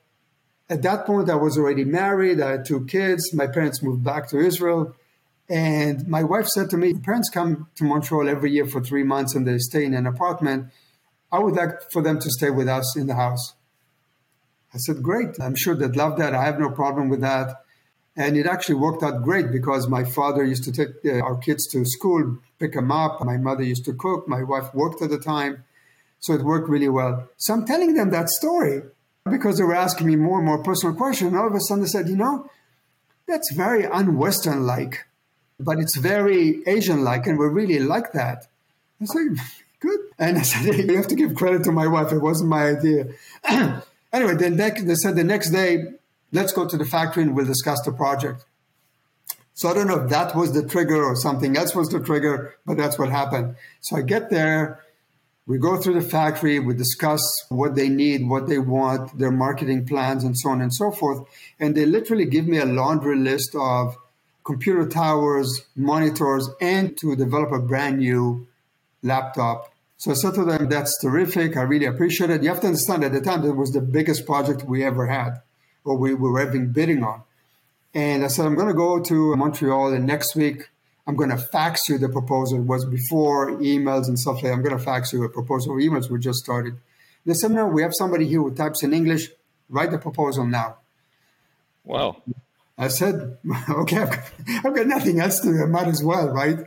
at 0.69 0.83
that 0.83 1.07
point, 1.07 1.31
I 1.31 1.37
was 1.37 1.57
already 1.57 1.85
married. 1.85 2.41
I 2.41 2.53
had 2.53 2.65
two 2.65 2.85
kids. 2.87 3.33
My 3.33 3.47
parents 3.47 3.83
moved 3.83 4.05
back 4.05 4.29
to 4.31 4.39
Israel. 4.39 4.95
And 5.49 6.07
my 6.07 6.23
wife 6.25 6.47
said 6.47 6.69
to 6.71 6.77
me, 6.77 6.95
Parents 6.95 7.31
come 7.31 7.69
to 7.77 7.85
Montreal 7.85 8.29
every 8.29 8.51
year 8.51 8.67
for 8.67 8.83
three 8.83 9.03
months 9.03 9.35
and 9.35 9.47
they 9.47 9.59
stay 9.59 9.85
in 9.85 9.95
an 9.95 10.07
apartment. 10.07 10.71
I 11.33 11.39
would 11.39 11.55
like 11.55 11.91
for 11.91 12.03
them 12.03 12.19
to 12.21 12.31
stay 12.31 12.51
with 12.51 12.69
us 12.69 12.97
in 12.97 13.07
the 13.07 13.15
house. 13.15 13.55
I 14.75 14.79
said, 14.79 15.03
Great. 15.03 15.41
I'm 15.41 15.55
sure 15.55 15.75
they'd 15.75 15.97
love 15.97 16.19
that. 16.19 16.35
I 16.35 16.45
have 16.45 16.59
no 16.59 16.71
problem 16.71 17.09
with 17.09 17.23
that. 17.23 17.63
And 18.15 18.37
it 18.37 18.47
actually 18.47 18.75
worked 18.75 19.03
out 19.03 19.23
great 19.23 19.53
because 19.53 19.89
my 19.89 20.05
father 20.05 20.45
used 20.45 20.65
to 20.65 20.73
take 20.73 20.89
uh, 21.07 21.21
our 21.21 21.37
kids 21.37 21.67
to 21.69 21.85
school, 21.87 22.39
pick 22.59 22.73
them 22.73 22.91
up. 22.91 23.25
My 23.25 23.37
mother 23.37 23.63
used 23.63 23.85
to 23.85 23.95
cook. 23.95 24.29
My 24.29 24.43
wife 24.43 24.75
worked 24.75 25.01
at 25.01 25.11
the 25.11 25.21
time. 25.21 25.65
So 26.21 26.35
it 26.35 26.43
worked 26.43 26.69
really 26.69 26.89
well. 26.89 27.29
So 27.37 27.55
I'm 27.55 27.65
telling 27.65 27.95
them 27.95 28.11
that 28.11 28.29
story 28.29 28.83
because 29.31 29.59
they 29.59 29.65
were 29.65 29.75
asking 29.75 30.07
me 30.07 30.17
more 30.17 30.39
and 30.39 30.47
more 30.47 30.63
personal 30.63 30.95
questions. 30.95 31.33
And 31.33 31.41
all 31.41 31.47
of 31.47 31.55
a 31.55 31.61
sudden 31.61 31.85
they 31.85 31.89
said, 31.89 32.09
you 32.09 32.17
know, 32.17 32.51
that's 33.27 33.53
very 33.53 33.87
un-Western 33.87 34.67
like, 34.67 35.07
but 35.61 35.79
it's 35.79 35.97
very 35.97 36.63
Asian 36.67 37.05
like, 37.05 37.27
and 37.27 37.39
we 37.39 37.47
really 37.47 37.79
like 37.79 38.13
that. 38.13 38.47
I 39.01 39.05
said, 39.05 39.37
good. 39.81 40.01
And 40.19 40.39
I 40.39 40.43
said, 40.43 40.75
hey, 40.75 40.83
you 40.89 40.97
have 40.97 41.09
to 41.09 41.15
give 41.15 41.35
credit 41.35 41.65
to 41.65 41.73
my 41.73 41.87
wife. 41.87 42.13
It 42.13 42.19
wasn't 42.19 42.51
my 42.51 42.71
idea. 42.71 43.09
anyway, 44.13 44.35
then 44.35 44.57
they 44.57 44.95
said 44.95 45.17
the 45.17 45.25
next 45.25 45.51
day, 45.51 45.85
let's 46.33 46.53
go 46.53 46.67
to 46.67 46.77
the 46.77 46.85
factory 46.85 47.23
and 47.23 47.37
we'll 47.37 47.47
discuss 47.47 47.81
the 47.83 47.93
project. 47.93 48.45
So 49.55 49.69
I 49.69 49.75
don't 49.75 49.89
know 49.89 50.05
if 50.05 50.11
that 50.11 50.37
was 50.37 50.53
the 50.53 50.67
trigger 50.67 51.03
or 51.03 51.17
something 51.17 51.57
else 51.57 51.75
was 51.75 51.89
the 51.89 51.99
trigger, 51.99 52.55
but 52.65 52.77
that's 52.77 52.97
what 52.97 53.11
happened. 53.11 53.57
So 53.81 53.97
I 53.97 54.03
get 54.03 54.31
there, 54.31 54.85
we 55.49 55.57
go 55.57 55.79
through 55.79 55.95
the 55.95 56.07
factory, 56.07 56.61
we 56.61 56.75
discuss 56.75 57.23
what 57.49 57.75
they 57.75 57.89
need, 57.89 58.29
what 58.29 58.49
they 58.49 58.59
want, 58.59 59.19
their 59.19 59.31
marketing 59.31 59.87
plans, 59.87 60.23
and 60.23 60.39
so 60.39 60.51
on 60.51 60.61
and 60.61 60.73
so 60.73 60.91
forth. 60.91 61.27
And 61.59 61.75
they 61.75 61.87
literally 61.87 62.27
give 62.27 62.47
me 62.47 62.59
a 62.59 62.67
laundry 62.67 63.17
list 63.17 63.57
of 63.59 63.97
computer 64.45 64.87
towers, 64.87 65.63
monitors, 65.75 66.51
and 66.61 66.95
to 66.99 67.17
develop 67.17 67.51
a 67.53 67.61
brand 67.61 67.99
new 67.99 68.47
laptop. 69.03 69.73
So 69.97 70.11
I 70.11 70.15
said 70.15 70.35
to 70.35 70.45
them, 70.45 70.69
that's 70.69 71.01
terrific. 71.01 71.57
I 71.57 71.63
really 71.63 71.87
appreciate 71.87 72.29
it. 72.29 72.43
You 72.43 72.51
have 72.51 72.61
to 72.61 72.67
understand 72.67 73.03
at 73.03 73.13
the 73.13 73.23
time 73.23 73.41
that 73.43 73.55
was 73.55 73.71
the 73.71 73.81
biggest 73.81 74.27
project 74.27 74.65
we 74.65 74.85
ever 74.85 75.07
had 75.07 75.41
or 75.83 75.97
we 75.97 76.13
were 76.13 76.39
having 76.45 76.73
bidding 76.73 77.03
on. 77.03 77.23
And 77.95 78.23
I 78.23 78.29
said, 78.29 78.45
I'm 78.45 78.55
going 78.55 78.69
to 78.69 78.75
go 78.75 79.01
to 79.01 79.35
Montreal 79.35 79.95
and 79.95 80.07
next 80.07 80.37
week 80.37 80.69
I'm 81.09 81.17
going 81.17 81.31
to 81.31 81.39
fax 81.39 81.89
you 81.89 81.97
the 81.97 82.11
proposal. 82.11 82.59
It 82.59 82.67
was 82.67 82.85
before 82.85 83.53
emails 83.53 84.09
and 84.09 84.19
stuff 84.19 84.37
like 84.37 84.45
that. 84.45 84.53
I'm 84.53 84.63
going 84.63 84.77
to 84.77 84.85
fax 84.85 85.11
you 85.11 85.25
a 85.25 85.29
proposal. 85.31 85.75
Emails 85.77 86.11
were 86.11 86.19
just 86.19 86.39
started. 86.39 86.77
They 87.25 87.33
said, 87.33 87.51
no, 87.51 87.67
we 87.67 87.81
have 87.81 87.95
somebody 87.95 88.29
here 88.29 88.43
who 88.43 88.55
types 88.55 88.83
in 88.83 88.93
English. 88.93 89.31
Write 89.71 89.91
the 89.91 89.99
proposal 89.99 90.47
now. 90.47 90.77
Wow. 91.83 92.23
I 92.77 92.89
said, 92.89 93.39
okay, 93.71 93.97
I've 93.97 94.11
got, 94.11 94.31
I've 94.49 94.77
got 94.77 94.87
nothing 94.87 95.19
else 95.19 95.41
to 95.41 95.49
do. 95.49 95.63
I 95.63 95.67
might 95.67 95.89
as 95.89 96.05
well, 96.05 96.29
right? 96.29 96.59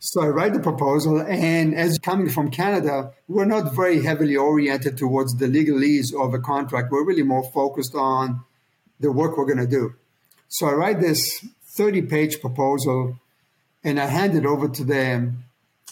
So 0.00 0.22
I 0.22 0.28
write 0.28 0.52
the 0.52 0.60
proposal, 0.60 1.20
and 1.20 1.74
as 1.74 1.98
coming 1.98 2.30
from 2.30 2.50
Canada, 2.50 3.12
we're 3.28 3.44
not 3.44 3.74
very 3.74 4.02
heavily 4.02 4.36
oriented 4.36 4.98
towards 4.98 5.34
the 5.36 5.46
legalese 5.46 6.12
of 6.12 6.34
a 6.34 6.40
contract. 6.40 6.90
We're 6.90 7.04
really 7.04 7.22
more 7.22 7.48
focused 7.52 7.94
on 7.94 8.44
the 8.98 9.12
work 9.12 9.36
we're 9.36 9.46
going 9.46 9.58
to 9.58 9.66
do. 9.66 9.94
So 10.48 10.66
I 10.66 10.72
write 10.72 11.00
this 11.00 11.44
30 11.76 12.02
page 12.02 12.40
proposal 12.40 13.18
and 13.84 14.00
I 14.00 14.06
hand 14.06 14.34
it 14.34 14.46
over 14.46 14.68
to 14.68 14.84
them. 14.84 15.44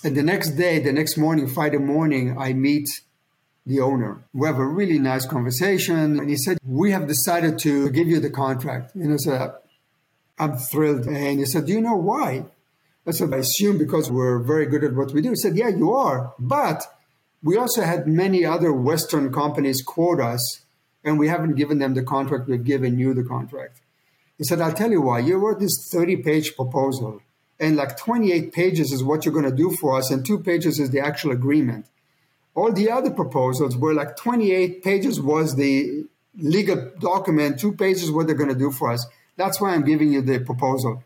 And 0.03 0.17
the 0.17 0.23
next 0.23 0.51
day, 0.53 0.79
the 0.81 0.93
next 0.93 1.17
morning, 1.17 1.47
Friday 1.47 1.79
morning, 1.79 2.37
I 2.39 2.55
meet 2.55 2.89
the 3.65 3.81
owner. 3.81 4.25
We 4.33 4.49
have 4.49 4.59
a 4.59 4.67
really 4.67 4.99
nice 4.99 5.27
conversation. 5.27 6.19
And 6.19 6.29
he 6.29 6.37
said, 6.37 6.59
We 6.65 6.91
have 6.91 7.07
decided 7.07 7.59
to 7.61 7.91
give 7.91 8.09
you 8.09 8.19
the 8.19 8.31
contract. 8.31 8.95
And 8.95 9.13
I 9.13 9.17
said, 9.17 9.53
I'm 10.39 10.57
thrilled. 10.57 11.07
And 11.07 11.39
he 11.39 11.45
said, 11.45 11.67
Do 11.67 11.73
you 11.73 11.81
know 11.81 11.97
why? 11.97 12.47
I 13.07 13.11
said, 13.11 13.33
I 13.33 13.39
assume 13.39 13.79
because 13.79 14.11
we're 14.11 14.39
very 14.41 14.67
good 14.67 14.85
at 14.85 14.95
what 14.95 15.13
we 15.13 15.23
do. 15.23 15.31
He 15.31 15.37
said, 15.37 15.57
Yeah, 15.57 15.69
you 15.69 15.93
are. 15.93 16.35
But 16.39 16.83
we 17.43 17.57
also 17.57 17.83
had 17.83 18.07
many 18.07 18.45
other 18.45 18.73
Western 18.73 19.33
companies 19.33 19.83
quote 19.83 20.21
us, 20.21 20.63
and 21.05 21.19
we 21.19 21.29
haven't 21.29 21.57
given 21.57 21.79
them 21.79 21.95
the 21.95 22.03
contract. 22.05 22.49
We've 22.49 22.65
given 22.65 22.99
you 22.99 23.15
the 23.15 23.25
contract. 23.25 23.81
He 24.39 24.45
said, 24.45 24.61
I'll 24.61 24.73
tell 24.73 24.91
you 24.91 25.03
why. 25.03 25.21
You 25.21 25.37
wrote 25.39 25.61
this 25.61 25.89
30 25.93 26.19
page 26.19 26.57
proposal, 26.57 27.21
and 27.61 27.77
like 27.77 27.97
28 27.97 28.53
pages 28.53 28.93
is 28.93 29.05
what 29.05 29.25
you're 29.25 29.35
going 29.35 29.51
to 29.51 29.57
do 29.57 29.71
for 29.71 29.97
us, 29.97 30.11
and 30.11 30.25
two 30.25 30.39
pages 30.39 30.79
is 30.79 30.91
the 30.91 31.01
actual 31.01 31.33
agreement. 31.33 31.87
All 32.55 32.73
the 32.73 32.91
other 32.91 33.11
proposals 33.11 33.77
were 33.77 33.95
like 33.95 34.17
28 34.17 34.83
pages 34.83 35.21
was 35.21 35.57
the 35.57 36.05
legal 36.37 36.91
document, 36.99 37.59
two 37.59 37.73
pages 37.73 38.11
what 38.11 38.27
they're 38.27 38.37
going 38.37 38.49
to 38.49 38.55
do 38.55 38.71
for 38.71 38.91
us. 38.93 39.07
That's 39.37 39.61
why 39.61 39.75
I'm 39.75 39.85
giving 39.85 40.13
you 40.13 40.23
the 40.23 40.41
proposal. 40.41 41.05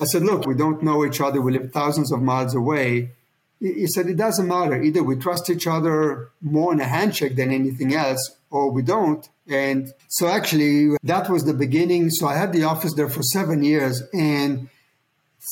I 0.00 0.04
said, 0.04 0.22
look, 0.22 0.46
we 0.46 0.54
don't 0.54 0.82
know 0.82 1.04
each 1.04 1.20
other. 1.20 1.40
We 1.40 1.52
live 1.52 1.72
thousands 1.72 2.12
of 2.12 2.22
miles 2.22 2.54
away. 2.54 3.12
He 3.60 3.86
said, 3.88 4.06
it 4.06 4.16
doesn't 4.16 4.46
matter. 4.46 4.80
Either 4.80 5.02
we 5.02 5.16
trust 5.16 5.50
each 5.50 5.66
other 5.66 6.30
more 6.40 6.72
in 6.72 6.80
a 6.80 6.84
handshake 6.84 7.34
than 7.34 7.50
anything 7.50 7.92
else, 7.94 8.36
or 8.50 8.70
we 8.70 8.82
don't. 8.82 9.28
And 9.48 9.92
so 10.08 10.28
actually, 10.28 10.96
that 11.02 11.28
was 11.28 11.44
the 11.44 11.54
beginning. 11.54 12.10
So 12.10 12.28
I 12.28 12.36
had 12.36 12.52
the 12.52 12.64
office 12.64 12.94
there 12.94 13.08
for 13.08 13.22
seven 13.22 13.64
years. 13.64 14.02
And 14.12 14.68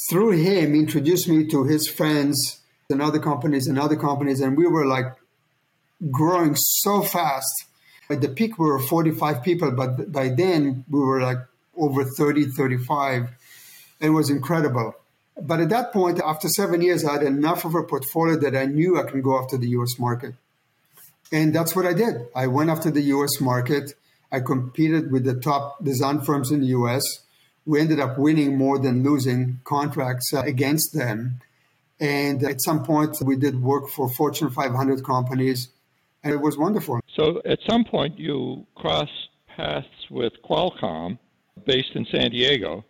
through 0.09 0.33
him, 0.33 0.75
introduced 0.75 1.29
me 1.29 1.47
to 1.49 1.65
his 1.65 1.89
friends 1.89 2.61
and 2.91 3.03
other 3.03 3.19
companies 3.19 3.67
and 3.67 3.79
other 3.79 3.97
companies. 3.97 4.41
And 4.41 4.57
we 4.57 4.67
were 4.67 4.87
like 4.87 5.07
growing 6.11 6.55
so 6.57 7.03
fast. 7.03 7.65
At 8.09 8.21
the 8.21 8.29
peak, 8.29 8.59
we 8.59 8.67
were 8.67 8.79
45 8.79 9.43
people, 9.43 9.73
but 9.73 10.13
by 10.13 10.29
then 10.29 10.85
we 10.89 11.01
were 11.01 11.21
like 11.21 11.39
over 11.77 12.05
30, 12.05 12.47
35 12.47 13.31
it 14.01 14.11
was 14.11 14.31
incredible. 14.31 14.95
But 15.41 15.61
at 15.61 15.69
that 15.71 15.93
point, 15.93 16.21
after 16.25 16.49
seven 16.49 16.81
years, 16.81 17.05
I 17.05 17.15
had 17.15 17.23
enough 17.23 17.65
of 17.65 17.75
a 17.75 17.83
portfolio 17.83 18.39
that 18.41 18.57
I 18.57 18.67
knew 18.67 18.99
I 18.99 19.05
can 19.05 19.21
go 19.21 19.39
after 19.39 19.57
the 19.57 19.69
US 19.69 19.99
market. 19.99 20.35
And 21.33 21.55
that's 21.55 21.75
what 21.75 21.87
I 21.87 21.93
did. 21.93 22.27
I 22.35 22.47
went 22.47 22.71
after 22.71 22.91
the 22.91 23.03
US 23.03 23.41
market. 23.41 23.95
I 24.33 24.41
competed 24.41 25.11
with 25.11 25.25
the 25.25 25.35
top 25.35 25.83
design 25.85 26.23
firms 26.23 26.51
in 26.51 26.61
the 26.61 26.69
US. 26.69 27.03
We 27.67 27.81
ended 27.81 28.01
up 28.01 28.19
winning 28.19 28.57
more 28.57 28.79
than 28.79 29.03
losing 29.03 29.61
contracts 29.65 30.33
uh, 30.33 30.43
against 30.43 30.95
them. 30.95 31.41
And 32.01 32.43
at 32.45 32.63
some 32.63 32.85
point, 32.85 33.17
we 33.25 33.37
did 33.37 33.61
work 33.61 33.89
for 33.89 34.09
Fortune 34.09 34.51
500 34.51 35.05
companies, 35.05 35.69
and 36.23 36.33
it 36.33 36.41
was 36.41 36.57
wonderful. 36.57 37.01
So 37.15 37.43
at 37.45 37.59
some 37.69 37.85
point, 37.85 38.19
you 38.19 38.67
crossed 38.75 39.31
paths 39.49 39.87
with 40.11 40.35
Qualcomm, 40.49 41.19
based 41.65 41.91
in 41.95 42.07
San 42.07 42.31
Diego 42.31 42.85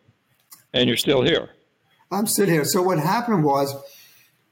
and 0.73 0.89
you're 0.89 0.97
still 0.97 1.23
here. 1.23 1.51
I'm 2.11 2.27
still 2.27 2.47
here. 2.47 2.65
So 2.65 2.83
what 2.83 2.99
happened 2.99 3.45
was 3.45 3.75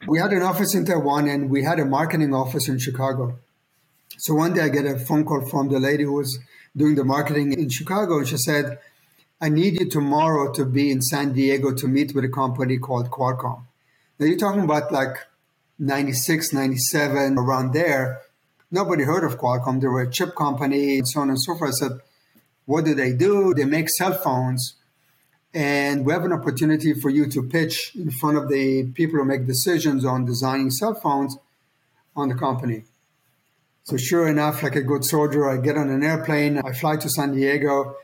we 0.06 0.18
had 0.18 0.32
an 0.32 0.42
office 0.42 0.74
in 0.74 0.84
Taiwan 0.84 1.28
and 1.28 1.50
we 1.50 1.62
had 1.62 1.78
a 1.78 1.84
marketing 1.84 2.34
office 2.34 2.68
in 2.68 2.78
Chicago. 2.78 3.38
So 4.18 4.34
one 4.34 4.54
day 4.54 4.62
I 4.62 4.68
get 4.68 4.86
a 4.86 4.98
phone 4.98 5.24
call 5.24 5.46
from 5.48 5.68
the 5.68 5.78
lady 5.78 6.04
who 6.04 6.14
was 6.14 6.38
doing 6.76 6.94
the 6.94 7.04
marketing 7.04 7.52
in 7.52 7.68
Chicago 7.68 8.18
and 8.18 8.28
she 8.28 8.36
said, 8.36 8.78
I 9.44 9.50
need 9.50 9.78
you 9.78 9.90
tomorrow 9.90 10.50
to 10.54 10.64
be 10.64 10.90
in 10.90 11.02
San 11.02 11.34
Diego 11.34 11.74
to 11.74 11.86
meet 11.86 12.14
with 12.14 12.24
a 12.24 12.30
company 12.30 12.78
called 12.78 13.10
Qualcomm. 13.10 13.66
Now 14.18 14.24
you're 14.24 14.38
talking 14.38 14.62
about 14.62 14.90
like 14.90 15.18
96, 15.78 16.54
97, 16.54 17.36
around 17.36 17.74
there. 17.74 18.22
Nobody 18.70 19.04
heard 19.04 19.22
of 19.22 19.38
Qualcomm. 19.38 19.82
They 19.82 19.86
were 19.86 20.00
a 20.00 20.10
chip 20.10 20.34
company 20.34 20.96
and 20.96 21.06
so 21.06 21.20
on 21.20 21.28
and 21.28 21.38
so 21.38 21.58
forth. 21.58 21.72
I 21.72 21.72
said, 21.72 22.00
what 22.64 22.86
do 22.86 22.94
they 22.94 23.12
do? 23.12 23.52
They 23.52 23.66
make 23.66 23.90
cell 23.90 24.14
phones 24.14 24.76
and 25.52 26.06
we 26.06 26.14
have 26.14 26.24
an 26.24 26.32
opportunity 26.32 26.94
for 26.94 27.10
you 27.10 27.26
to 27.26 27.42
pitch 27.42 27.92
in 27.94 28.10
front 28.12 28.38
of 28.38 28.48
the 28.48 28.84
people 28.94 29.18
who 29.18 29.26
make 29.26 29.46
decisions 29.46 30.06
on 30.06 30.24
designing 30.24 30.70
cell 30.70 30.94
phones 30.94 31.36
on 32.16 32.30
the 32.30 32.34
company. 32.34 32.84
So 33.82 33.98
sure 33.98 34.26
enough, 34.26 34.62
like 34.62 34.76
a 34.76 34.80
good 34.80 35.04
soldier, 35.04 35.46
I 35.50 35.58
get 35.58 35.76
on 35.76 35.90
an 35.90 36.02
airplane, 36.02 36.62
I 36.64 36.72
fly 36.72 36.96
to 36.96 37.10
San 37.10 37.34
Diego, 37.34 37.96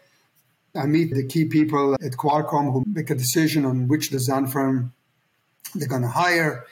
I 0.75 0.87
meet 0.87 1.13
the 1.13 1.27
key 1.27 1.47
people 1.47 1.95
at 1.95 2.13
Qualcomm 2.13 2.73
who 2.73 2.85
make 2.87 3.11
a 3.11 3.15
decision 3.15 3.65
on 3.65 3.89
which 3.89 4.11
design 4.11 4.47
firm 4.47 4.93
they're 5.75 5.89
going 5.89 6.03
to 6.03 6.09
hire. 6.09 6.65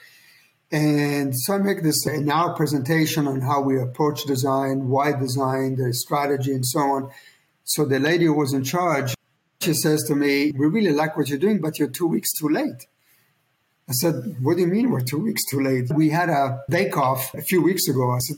And 0.71 1.33
so 1.35 1.55
I 1.55 1.57
make 1.57 1.83
this 1.83 2.05
an 2.05 2.29
hour 2.29 2.55
presentation 2.55 3.27
on 3.27 3.41
how 3.41 3.61
we 3.61 3.79
approach 3.79 4.23
design, 4.25 4.87
why 4.87 5.13
design, 5.13 5.75
the 5.75 5.93
strategy, 5.93 6.53
and 6.53 6.65
so 6.65 6.79
on. 6.79 7.11
So 7.63 7.85
the 7.85 7.99
lady 7.99 8.25
who 8.25 8.33
was 8.33 8.53
in 8.53 8.63
charge 8.63 9.15
she 9.61 9.73
says 9.73 10.03
to 10.07 10.15
me, 10.15 10.51
We 10.55 10.67
really 10.67 10.93
like 10.93 11.17
what 11.17 11.27
you're 11.27 11.37
doing, 11.37 11.59
but 11.59 11.79
you're 11.79 11.89
two 11.89 12.07
weeks 12.07 12.31
too 12.33 12.47
late. 12.47 12.87
I 13.89 13.91
said, 13.91 14.37
What 14.41 14.55
do 14.55 14.61
you 14.61 14.67
mean 14.67 14.89
we're 14.89 15.01
two 15.01 15.19
weeks 15.19 15.43
too 15.49 15.61
late? 15.61 15.91
We 15.93 16.09
had 16.09 16.29
a 16.29 16.63
bake 16.69 16.95
off 16.97 17.33
a 17.33 17.41
few 17.41 17.61
weeks 17.61 17.87
ago. 17.87 18.11
I 18.11 18.19
said, 18.19 18.37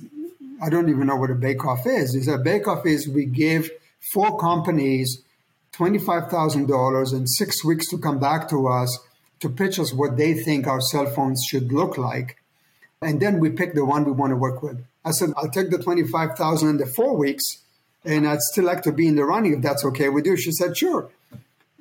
I 0.62 0.70
don't 0.70 0.90
even 0.90 1.08
know 1.08 1.16
what 1.16 1.30
a 1.30 1.36
bake 1.36 1.64
off 1.66 1.86
is. 1.86 2.18
Said, 2.26 2.40
a 2.40 2.44
Bake 2.44 2.68
off 2.68 2.86
is 2.86 3.08
we 3.08 3.26
give 3.26 3.70
four 4.14 4.38
companies 4.40 5.22
$25,000 5.74 7.14
and 7.14 7.30
six 7.30 7.64
weeks 7.64 7.90
to 7.90 7.98
come 7.98 8.20
back 8.20 8.50
to 8.50 8.68
us 8.68 9.00
to 9.40 9.50
pitch 9.50 9.80
us 9.80 9.94
what 9.94 10.18
they 10.18 10.34
think 10.34 10.68
our 10.68 10.82
cell 10.82 11.08
phones 11.08 11.44
should 11.44 11.72
look 11.72 11.98
like. 11.98 12.38
And 13.02 13.20
then 13.20 13.40
we 13.40 13.50
pick 13.50 13.74
the 13.74 13.86
one 13.86 14.06
we 14.06 14.12
want 14.12 14.32
to 14.32 14.36
work 14.36 14.62
with. 14.62 14.86
I 15.04 15.12
said, 15.12 15.30
I'll 15.36 15.50
take 15.50 15.72
the 15.72 15.82
25,000 15.82 16.70
in 16.70 16.78
the 16.78 16.86
four 16.86 17.18
weeks 17.18 17.64
and 18.06 18.28
I'd 18.28 18.42
still 18.42 18.66
like 18.66 18.84
to 18.84 18.92
be 18.92 19.08
in 19.08 19.16
the 19.16 19.26
running 19.26 19.54
if 19.54 19.62
that's 19.62 19.86
okay 19.86 20.10
with 20.10 20.26
you. 20.26 20.38
She 20.38 20.52
said, 20.52 20.78
sure. 20.78 21.10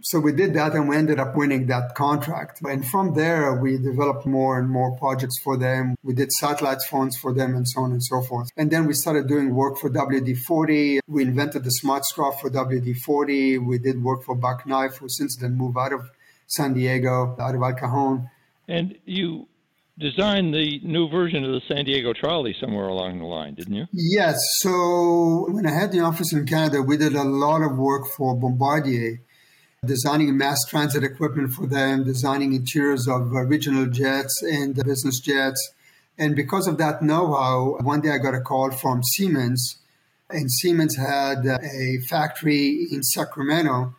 So 0.02 0.18
we 0.18 0.32
did 0.32 0.54
that 0.54 0.72
and 0.72 0.88
we 0.88 0.96
ended 0.96 1.18
up 1.18 1.36
winning 1.36 1.66
that 1.66 1.94
contract. 1.94 2.60
And 2.62 2.86
from 2.86 3.14
there, 3.14 3.54
we 3.54 3.76
developed 3.76 4.26
more 4.26 4.58
and 4.58 4.68
more 4.68 4.96
projects 4.96 5.38
for 5.42 5.56
them. 5.56 5.96
We 6.02 6.14
did 6.14 6.32
satellite 6.32 6.82
phones 6.82 7.16
for 7.16 7.32
them 7.34 7.54
and 7.54 7.68
so 7.68 7.82
on 7.82 7.92
and 7.92 8.02
so 8.02 8.22
forth. 8.22 8.48
And 8.56 8.70
then 8.70 8.86
we 8.86 8.94
started 8.94 9.28
doing 9.28 9.54
work 9.54 9.78
for 9.78 9.90
WD 9.90 10.38
40. 10.38 11.00
We 11.06 11.22
invented 11.22 11.64
the 11.64 11.70
smart 11.70 12.04
straw 12.04 12.30
for 12.30 12.50
WD 12.50 12.96
40. 13.04 13.58
We 13.58 13.78
did 13.78 14.02
work 14.02 14.22
for 14.24 14.34
Buck 14.34 14.66
Knife, 14.66 14.96
who 14.98 15.08
since 15.08 15.36
then 15.36 15.56
moved 15.56 15.76
out 15.78 15.92
of 15.92 16.10
San 16.46 16.74
Diego, 16.74 17.36
out 17.38 17.54
of 17.54 17.62
El 17.62 17.74
Cajon. 17.74 18.30
And 18.68 18.96
you 19.04 19.48
designed 19.98 20.54
the 20.54 20.80
new 20.82 21.08
version 21.08 21.44
of 21.44 21.52
the 21.52 21.60
San 21.68 21.84
Diego 21.84 22.12
trolley 22.12 22.56
somewhere 22.58 22.88
along 22.88 23.18
the 23.18 23.26
line, 23.26 23.54
didn't 23.54 23.74
you? 23.74 23.86
Yes. 23.92 24.36
So 24.58 25.46
when 25.50 25.66
I 25.66 25.72
had 25.72 25.92
the 25.92 26.00
office 26.00 26.32
in 26.32 26.46
Canada, 26.46 26.80
we 26.80 26.96
did 26.96 27.14
a 27.14 27.22
lot 27.22 27.62
of 27.62 27.76
work 27.76 28.06
for 28.16 28.34
Bombardier, 28.34 29.20
designing 29.84 30.36
mass 30.36 30.58
transit 30.68 31.02
equipment 31.02 31.52
for 31.52 31.66
them, 31.66 32.04
designing 32.04 32.52
interiors 32.52 33.08
of 33.08 33.32
uh, 33.32 33.40
regional 33.40 33.86
jets 33.86 34.42
and 34.42 34.74
business 34.84 35.20
jets. 35.20 35.72
And 36.18 36.36
because 36.36 36.66
of 36.66 36.76
that 36.78 37.02
know 37.02 37.32
how, 37.32 37.78
one 37.80 38.02
day 38.02 38.10
I 38.10 38.18
got 38.18 38.34
a 38.34 38.40
call 38.40 38.70
from 38.72 39.02
Siemens, 39.02 39.78
and 40.28 40.52
Siemens 40.52 40.96
had 40.96 41.46
a 41.46 41.98
factory 42.08 42.86
in 42.92 43.02
Sacramento. 43.02 43.94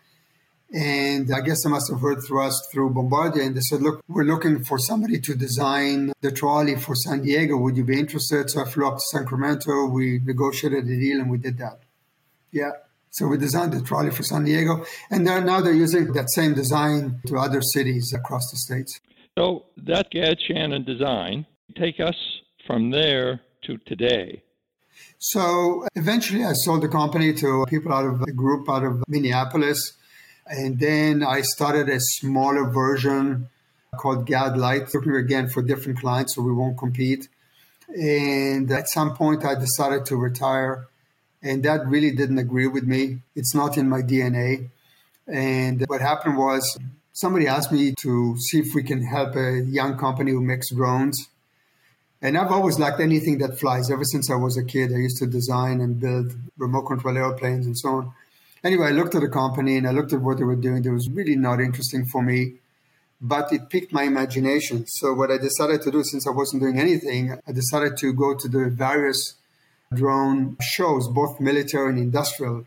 And 0.73 1.33
I 1.33 1.41
guess 1.41 1.63
they 1.63 1.69
must 1.69 1.91
have 1.91 1.99
heard 1.99 2.19
through 2.25 2.43
us 2.43 2.69
through 2.71 2.91
Bombardier. 2.91 3.41
And 3.41 3.55
they 3.55 3.59
said, 3.61 3.81
Look, 3.81 4.01
we're 4.07 4.23
looking 4.23 4.63
for 4.63 4.79
somebody 4.79 5.19
to 5.19 5.35
design 5.35 6.13
the 6.21 6.31
trolley 6.31 6.77
for 6.77 6.95
San 6.95 7.23
Diego. 7.23 7.57
Would 7.57 7.75
you 7.75 7.83
be 7.83 7.99
interested? 7.99 8.49
So 8.49 8.61
I 8.61 8.69
flew 8.69 8.87
up 8.87 8.95
to 8.95 9.01
Sacramento. 9.11 9.87
We 9.87 10.21
negotiated 10.23 10.85
a 10.85 10.87
deal 10.87 11.19
and 11.19 11.29
we 11.29 11.39
did 11.39 11.57
that. 11.57 11.79
Yeah. 12.53 12.71
So 13.11 13.27
we 13.27 13.37
designed 13.37 13.73
the 13.73 13.81
trolley 13.81 14.09
for 14.09 14.23
San 14.23 14.45
Diego. 14.45 14.85
And 15.09 15.27
they're, 15.27 15.41
now 15.41 15.59
they're 15.61 15.73
using 15.73 16.13
that 16.13 16.29
same 16.29 16.53
design 16.53 17.21
to 17.27 17.37
other 17.37 17.61
cities 17.61 18.13
across 18.13 18.49
the 18.51 18.57
states. 18.57 18.99
So 19.37 19.65
that 19.77 20.09
Gad 20.11 20.39
Shaanan 20.39 20.85
design, 20.85 21.45
take 21.77 21.99
us 21.99 22.15
from 22.65 22.91
there 22.91 23.41
to 23.63 23.77
today. 23.79 24.43
So 25.19 25.85
eventually 25.95 26.43
I 26.45 26.53
sold 26.53 26.83
the 26.83 26.87
company 26.87 27.33
to 27.33 27.65
people 27.67 27.93
out 27.93 28.05
of 28.05 28.21
a 28.21 28.31
group 28.31 28.69
out 28.69 28.83
of 28.83 29.03
Minneapolis. 29.07 29.93
And 30.47 30.79
then 30.79 31.23
I 31.23 31.41
started 31.41 31.89
a 31.89 31.99
smaller 31.99 32.69
version 32.69 33.49
called 33.95 34.25
Gad 34.25 34.57
Light, 34.57 34.93
looking 34.93 35.15
again 35.15 35.49
for 35.49 35.61
different 35.61 35.99
clients 35.99 36.35
so 36.35 36.41
we 36.41 36.53
won't 36.53 36.77
compete. 36.77 37.27
And 37.89 38.71
at 38.71 38.87
some 38.89 39.15
point 39.15 39.43
I 39.43 39.55
decided 39.55 40.05
to 40.07 40.15
retire. 40.15 40.87
And 41.43 41.63
that 41.63 41.87
really 41.87 42.11
didn't 42.11 42.37
agree 42.37 42.67
with 42.67 42.83
me. 42.83 43.19
It's 43.35 43.55
not 43.55 43.77
in 43.77 43.89
my 43.89 44.01
DNA. 44.01 44.69
And 45.27 45.83
what 45.87 46.01
happened 46.01 46.37
was 46.37 46.77
somebody 47.13 47.47
asked 47.47 47.71
me 47.71 47.93
to 48.01 48.37
see 48.37 48.59
if 48.59 48.75
we 48.75 48.83
can 48.83 49.03
help 49.03 49.35
a 49.35 49.61
young 49.61 49.97
company 49.97 50.31
who 50.31 50.41
makes 50.41 50.73
drones. 50.73 51.29
And 52.21 52.37
I've 52.37 52.51
always 52.51 52.77
liked 52.77 52.99
anything 52.99 53.39
that 53.39 53.59
flies. 53.59 53.89
Ever 53.89 54.03
since 54.03 54.29
I 54.29 54.35
was 54.35 54.55
a 54.55 54.63
kid, 54.63 54.91
I 54.93 54.97
used 54.97 55.17
to 55.17 55.25
design 55.25 55.81
and 55.81 55.99
build 55.99 56.33
remote 56.57 56.83
control 56.83 57.17
airplanes 57.17 57.65
and 57.65 57.77
so 57.77 57.89
on. 57.89 58.13
Anyway, 58.63 58.87
I 58.87 58.91
looked 58.91 59.15
at 59.15 59.21
the 59.21 59.29
company 59.29 59.77
and 59.77 59.87
I 59.87 59.91
looked 59.91 60.13
at 60.13 60.21
what 60.21 60.37
they 60.37 60.43
were 60.43 60.55
doing. 60.55 60.85
It 60.85 60.91
was 60.91 61.09
really 61.09 61.35
not 61.35 61.59
interesting 61.59 62.05
for 62.05 62.21
me, 62.21 62.53
but 63.19 63.51
it 63.51 63.69
piqued 63.69 63.91
my 63.91 64.03
imagination. 64.03 64.85
So, 64.85 65.13
what 65.13 65.31
I 65.31 65.39
decided 65.39 65.81
to 65.81 65.91
do, 65.91 66.03
since 66.03 66.27
I 66.27 66.29
wasn't 66.29 66.61
doing 66.61 66.79
anything, 66.79 67.39
I 67.47 67.51
decided 67.51 67.97
to 67.97 68.13
go 68.13 68.35
to 68.35 68.47
the 68.47 68.69
various 68.69 69.33
drone 69.93 70.57
shows, 70.61 71.07
both 71.07 71.39
military 71.39 71.89
and 71.89 71.99
industrial. 71.99 72.65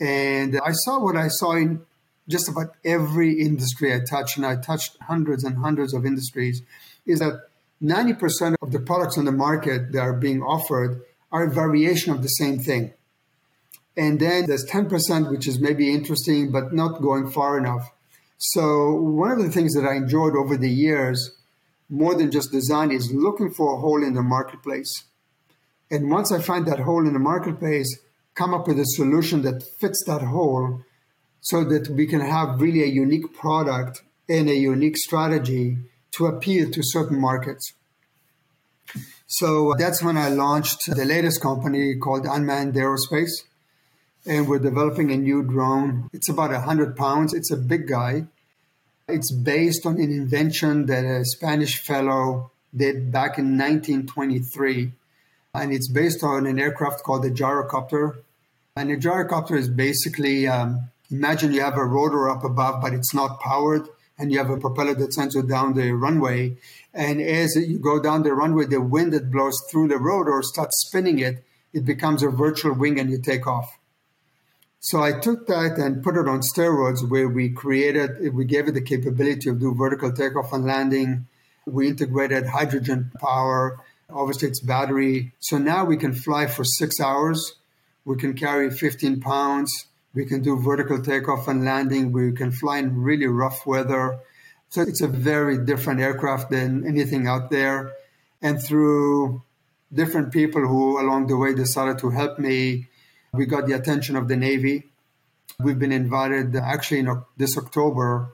And 0.00 0.60
I 0.64 0.72
saw 0.72 1.02
what 1.02 1.16
I 1.16 1.28
saw 1.28 1.52
in 1.52 1.82
just 2.28 2.48
about 2.48 2.74
every 2.84 3.40
industry 3.40 3.94
I 3.94 4.00
touched, 4.00 4.36
and 4.36 4.46
I 4.46 4.56
touched 4.56 4.96
hundreds 5.02 5.44
and 5.44 5.58
hundreds 5.58 5.92
of 5.92 6.06
industries, 6.06 6.62
is 7.06 7.18
that 7.18 7.48
90% 7.82 8.54
of 8.62 8.72
the 8.72 8.80
products 8.80 9.18
on 9.18 9.24
the 9.24 9.32
market 9.32 9.92
that 9.92 10.00
are 10.00 10.14
being 10.14 10.42
offered 10.42 11.02
are 11.30 11.44
a 11.44 11.50
variation 11.50 12.12
of 12.12 12.22
the 12.22 12.28
same 12.28 12.58
thing. 12.58 12.92
And 13.96 14.18
then 14.18 14.46
there's 14.46 14.64
10%, 14.66 15.30
which 15.30 15.46
is 15.46 15.60
maybe 15.60 15.92
interesting, 15.92 16.50
but 16.50 16.72
not 16.72 17.02
going 17.02 17.30
far 17.30 17.58
enough. 17.58 17.92
So, 18.38 18.92
one 18.94 19.30
of 19.30 19.38
the 19.38 19.50
things 19.50 19.74
that 19.74 19.86
I 19.86 19.94
enjoyed 19.94 20.34
over 20.34 20.56
the 20.56 20.70
years, 20.70 21.36
more 21.88 22.14
than 22.14 22.30
just 22.30 22.50
design, 22.50 22.90
is 22.90 23.12
looking 23.12 23.50
for 23.50 23.74
a 23.74 23.80
hole 23.80 24.02
in 24.02 24.14
the 24.14 24.22
marketplace. 24.22 25.04
And 25.90 26.10
once 26.10 26.32
I 26.32 26.40
find 26.40 26.66
that 26.66 26.80
hole 26.80 27.06
in 27.06 27.12
the 27.12 27.18
marketplace, 27.18 27.98
come 28.34 28.54
up 28.54 28.66
with 28.66 28.78
a 28.78 28.86
solution 28.86 29.42
that 29.42 29.62
fits 29.80 30.02
that 30.06 30.22
hole 30.22 30.82
so 31.40 31.62
that 31.64 31.88
we 31.88 32.06
can 32.06 32.20
have 32.20 32.60
really 32.60 32.82
a 32.82 32.86
unique 32.86 33.34
product 33.34 34.02
and 34.28 34.48
a 34.48 34.54
unique 34.54 34.96
strategy 34.96 35.76
to 36.12 36.26
appeal 36.26 36.70
to 36.70 36.80
certain 36.82 37.20
markets. 37.20 37.72
So 39.26 39.72
uh, 39.72 39.76
that's 39.76 40.02
when 40.02 40.16
I 40.16 40.28
launched 40.28 40.86
the 40.86 41.04
latest 41.04 41.42
company 41.42 41.96
called 41.96 42.24
Unmanned 42.24 42.74
Aerospace. 42.74 43.32
And 44.26 44.48
we're 44.48 44.58
developing 44.58 45.10
a 45.10 45.16
new 45.16 45.42
drone. 45.42 46.08
It's 46.12 46.30
about 46.30 46.50
100 46.50 46.96
pounds. 46.96 47.34
It's 47.34 47.50
a 47.50 47.56
big 47.56 47.88
guy. 47.88 48.26
It's 49.06 49.30
based 49.32 49.84
on 49.84 49.94
an 49.96 50.10
invention 50.12 50.86
that 50.86 51.04
a 51.04 51.24
Spanish 51.24 51.82
fellow 51.82 52.52
did 52.74 53.12
back 53.12 53.38
in 53.38 53.58
1923. 53.58 54.92
And 55.54 55.72
it's 55.72 55.88
based 55.88 56.22
on 56.24 56.46
an 56.46 56.58
aircraft 56.58 57.04
called 57.04 57.22
the 57.22 57.30
gyrocopter. 57.30 58.16
And 58.76 58.90
a 58.90 58.96
gyrocopter 58.96 59.56
is 59.56 59.68
basically 59.68 60.48
um, 60.48 60.90
imagine 61.10 61.52
you 61.52 61.60
have 61.60 61.76
a 61.76 61.84
rotor 61.84 62.28
up 62.28 62.42
above, 62.42 62.82
but 62.82 62.92
it's 62.92 63.14
not 63.14 63.40
powered 63.40 63.88
and 64.18 64.30
you 64.30 64.38
have 64.38 64.50
a 64.50 64.58
propeller 64.58 64.94
that 64.94 65.12
sends 65.12 65.34
you 65.34 65.42
down 65.42 65.74
the 65.74 65.92
runway. 65.92 66.56
And 66.92 67.20
as 67.20 67.56
you 67.56 67.78
go 67.78 68.00
down 68.00 68.22
the 68.22 68.32
runway, 68.32 68.66
the 68.66 68.80
wind 68.80 69.12
that 69.12 69.30
blows 69.30 69.60
through 69.70 69.88
the 69.88 69.98
rotor 69.98 70.40
starts 70.42 70.86
spinning 70.86 71.18
it. 71.18 71.44
It 71.72 71.84
becomes 71.84 72.22
a 72.22 72.28
virtual 72.28 72.74
wing 72.74 73.00
and 73.00 73.10
you 73.10 73.20
take 73.20 73.46
off. 73.46 73.78
So 74.78 75.02
I 75.02 75.18
took 75.18 75.46
that 75.46 75.78
and 75.78 76.04
put 76.04 76.16
it 76.16 76.28
on 76.28 76.40
steroids 76.40 77.08
where 77.08 77.28
we 77.28 77.48
created, 77.48 78.34
we 78.34 78.44
gave 78.44 78.68
it 78.68 78.74
the 78.74 78.82
capability 78.82 79.48
of 79.48 79.58
do 79.58 79.74
vertical 79.74 80.12
takeoff 80.12 80.52
and 80.52 80.64
landing. 80.64 81.26
We 81.66 81.88
integrated 81.88 82.46
hydrogen 82.46 83.10
power. 83.18 83.80
Obviously, 84.14 84.48
it's 84.48 84.60
battery. 84.60 85.32
So 85.40 85.58
now 85.58 85.84
we 85.84 85.96
can 85.96 86.14
fly 86.14 86.46
for 86.46 86.64
six 86.64 87.00
hours. 87.00 87.54
We 88.04 88.16
can 88.16 88.34
carry 88.34 88.70
15 88.70 89.20
pounds 89.20 89.88
we 90.14 90.24
can 90.24 90.42
do 90.42 90.56
vertical 90.60 91.02
takeoff 91.02 91.48
and 91.48 91.64
landing. 91.64 92.12
We 92.12 92.32
can 92.32 92.52
fly 92.52 92.78
in 92.78 93.02
really 93.02 93.26
rough 93.26 93.66
weather. 93.66 94.20
So 94.68 94.82
it's 94.82 95.00
a 95.00 95.08
very 95.08 95.58
different 95.64 96.00
aircraft 96.00 96.50
than 96.50 96.86
anything 96.86 97.26
out 97.26 97.50
there. 97.50 97.92
And 98.40 98.62
through 98.62 99.42
different 99.92 100.32
people 100.32 100.62
who 100.66 101.00
along 101.00 101.26
the 101.26 101.36
way 101.36 101.54
decided 101.54 101.98
to 101.98 102.10
help 102.10 102.38
me, 102.38 102.86
we 103.32 103.46
got 103.46 103.66
the 103.66 103.72
attention 103.72 104.14
of 104.14 104.28
the 104.28 104.36
Navy. 104.36 104.84
We've 105.58 105.78
been 105.78 105.92
invited 105.92 106.54
actually 106.54 107.00
in 107.00 107.22
this 107.36 107.58
October. 107.58 108.32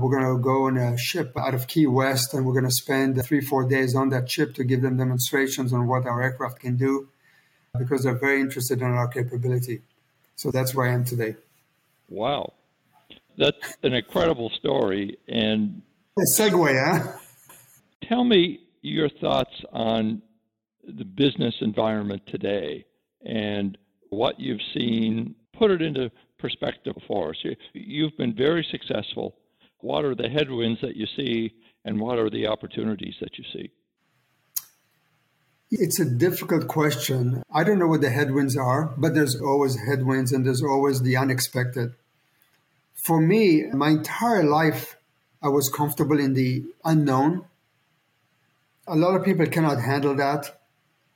We're 0.00 0.18
going 0.18 0.36
to 0.36 0.42
go 0.42 0.66
on 0.66 0.76
a 0.76 0.96
ship 0.96 1.32
out 1.38 1.54
of 1.54 1.66
Key 1.66 1.86
West 1.86 2.34
and 2.34 2.46
we're 2.46 2.52
going 2.52 2.64
to 2.64 2.70
spend 2.70 3.22
three, 3.24 3.40
four 3.40 3.68
days 3.68 3.94
on 3.94 4.08
that 4.10 4.30
ship 4.30 4.54
to 4.54 4.64
give 4.64 4.82
them 4.82 4.96
demonstrations 4.96 5.72
on 5.72 5.86
what 5.86 6.06
our 6.06 6.22
aircraft 6.22 6.60
can 6.60 6.76
do 6.76 7.08
because 7.78 8.02
they're 8.02 8.18
very 8.18 8.40
interested 8.40 8.80
in 8.80 8.86
our 8.86 9.08
capability. 9.08 9.82
So 10.36 10.50
that's 10.50 10.74
where 10.74 10.86
I 10.88 10.92
am 10.92 11.04
today. 11.04 11.36
Wow. 12.08 12.54
That's 13.36 13.76
an 13.82 13.94
incredible 13.94 14.50
story. 14.50 15.18
And 15.28 15.82
a 16.18 16.22
segue, 16.40 16.84
huh? 16.84 17.18
Tell 18.02 18.24
me 18.24 18.60
your 18.82 19.08
thoughts 19.08 19.54
on 19.72 20.22
the 20.86 21.04
business 21.04 21.54
environment 21.60 22.22
today 22.26 22.84
and 23.24 23.78
what 24.08 24.40
you've 24.40 24.60
seen. 24.74 25.34
Put 25.56 25.70
it 25.70 25.82
into 25.82 26.10
perspective 26.38 26.96
for 27.06 27.30
us. 27.30 27.36
You've 27.72 28.16
been 28.16 28.34
very 28.34 28.66
successful. 28.70 29.36
What 29.82 30.04
are 30.04 30.14
the 30.14 30.28
headwinds 30.28 30.80
that 30.82 30.96
you 30.96 31.06
see, 31.16 31.52
and 31.84 32.00
what 32.00 32.18
are 32.18 32.30
the 32.30 32.46
opportunities 32.46 33.14
that 33.20 33.38
you 33.38 33.44
see? 33.52 33.70
It's 35.72 36.00
a 36.00 36.04
difficult 36.04 36.66
question. 36.66 37.42
I 37.54 37.62
don't 37.62 37.78
know 37.78 37.86
what 37.86 38.00
the 38.00 38.10
headwinds 38.10 38.56
are, 38.56 38.92
but 38.96 39.14
there's 39.14 39.40
always 39.40 39.78
headwinds 39.88 40.32
and 40.32 40.44
there's 40.44 40.62
always 40.62 41.00
the 41.00 41.16
unexpected. 41.16 41.94
For 43.04 43.20
me, 43.20 43.66
my 43.72 43.90
entire 43.90 44.42
life, 44.42 44.96
I 45.40 45.48
was 45.48 45.68
comfortable 45.68 46.18
in 46.18 46.34
the 46.34 46.64
unknown. 46.84 47.44
A 48.88 48.96
lot 48.96 49.14
of 49.14 49.24
people 49.24 49.46
cannot 49.46 49.80
handle 49.80 50.16
that. 50.16 50.60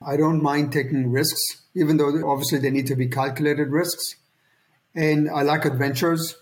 I 0.01 0.17
don't 0.17 0.43
mind 0.43 0.73
taking 0.73 1.11
risks, 1.11 1.43
even 1.75 1.97
though 1.97 2.31
obviously 2.31 2.61
they 2.61 2.71
need 2.71 2.87
to 2.87 2.97
be 2.97 3.09
calculated 3.09 3.69
risks. 3.71 4.15
And 4.95 5.29
I 5.29 5.43
like 5.43 5.65
adventures. 5.65 6.37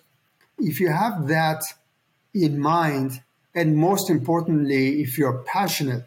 If 0.59 0.81
you 0.81 0.91
have 0.93 1.29
that 1.29 1.63
in 2.35 2.59
mind, 2.59 3.21
and 3.55 3.77
most 3.77 4.11
importantly, 4.11 5.03
if 5.03 5.19
you're 5.19 5.43
passionate 5.45 6.05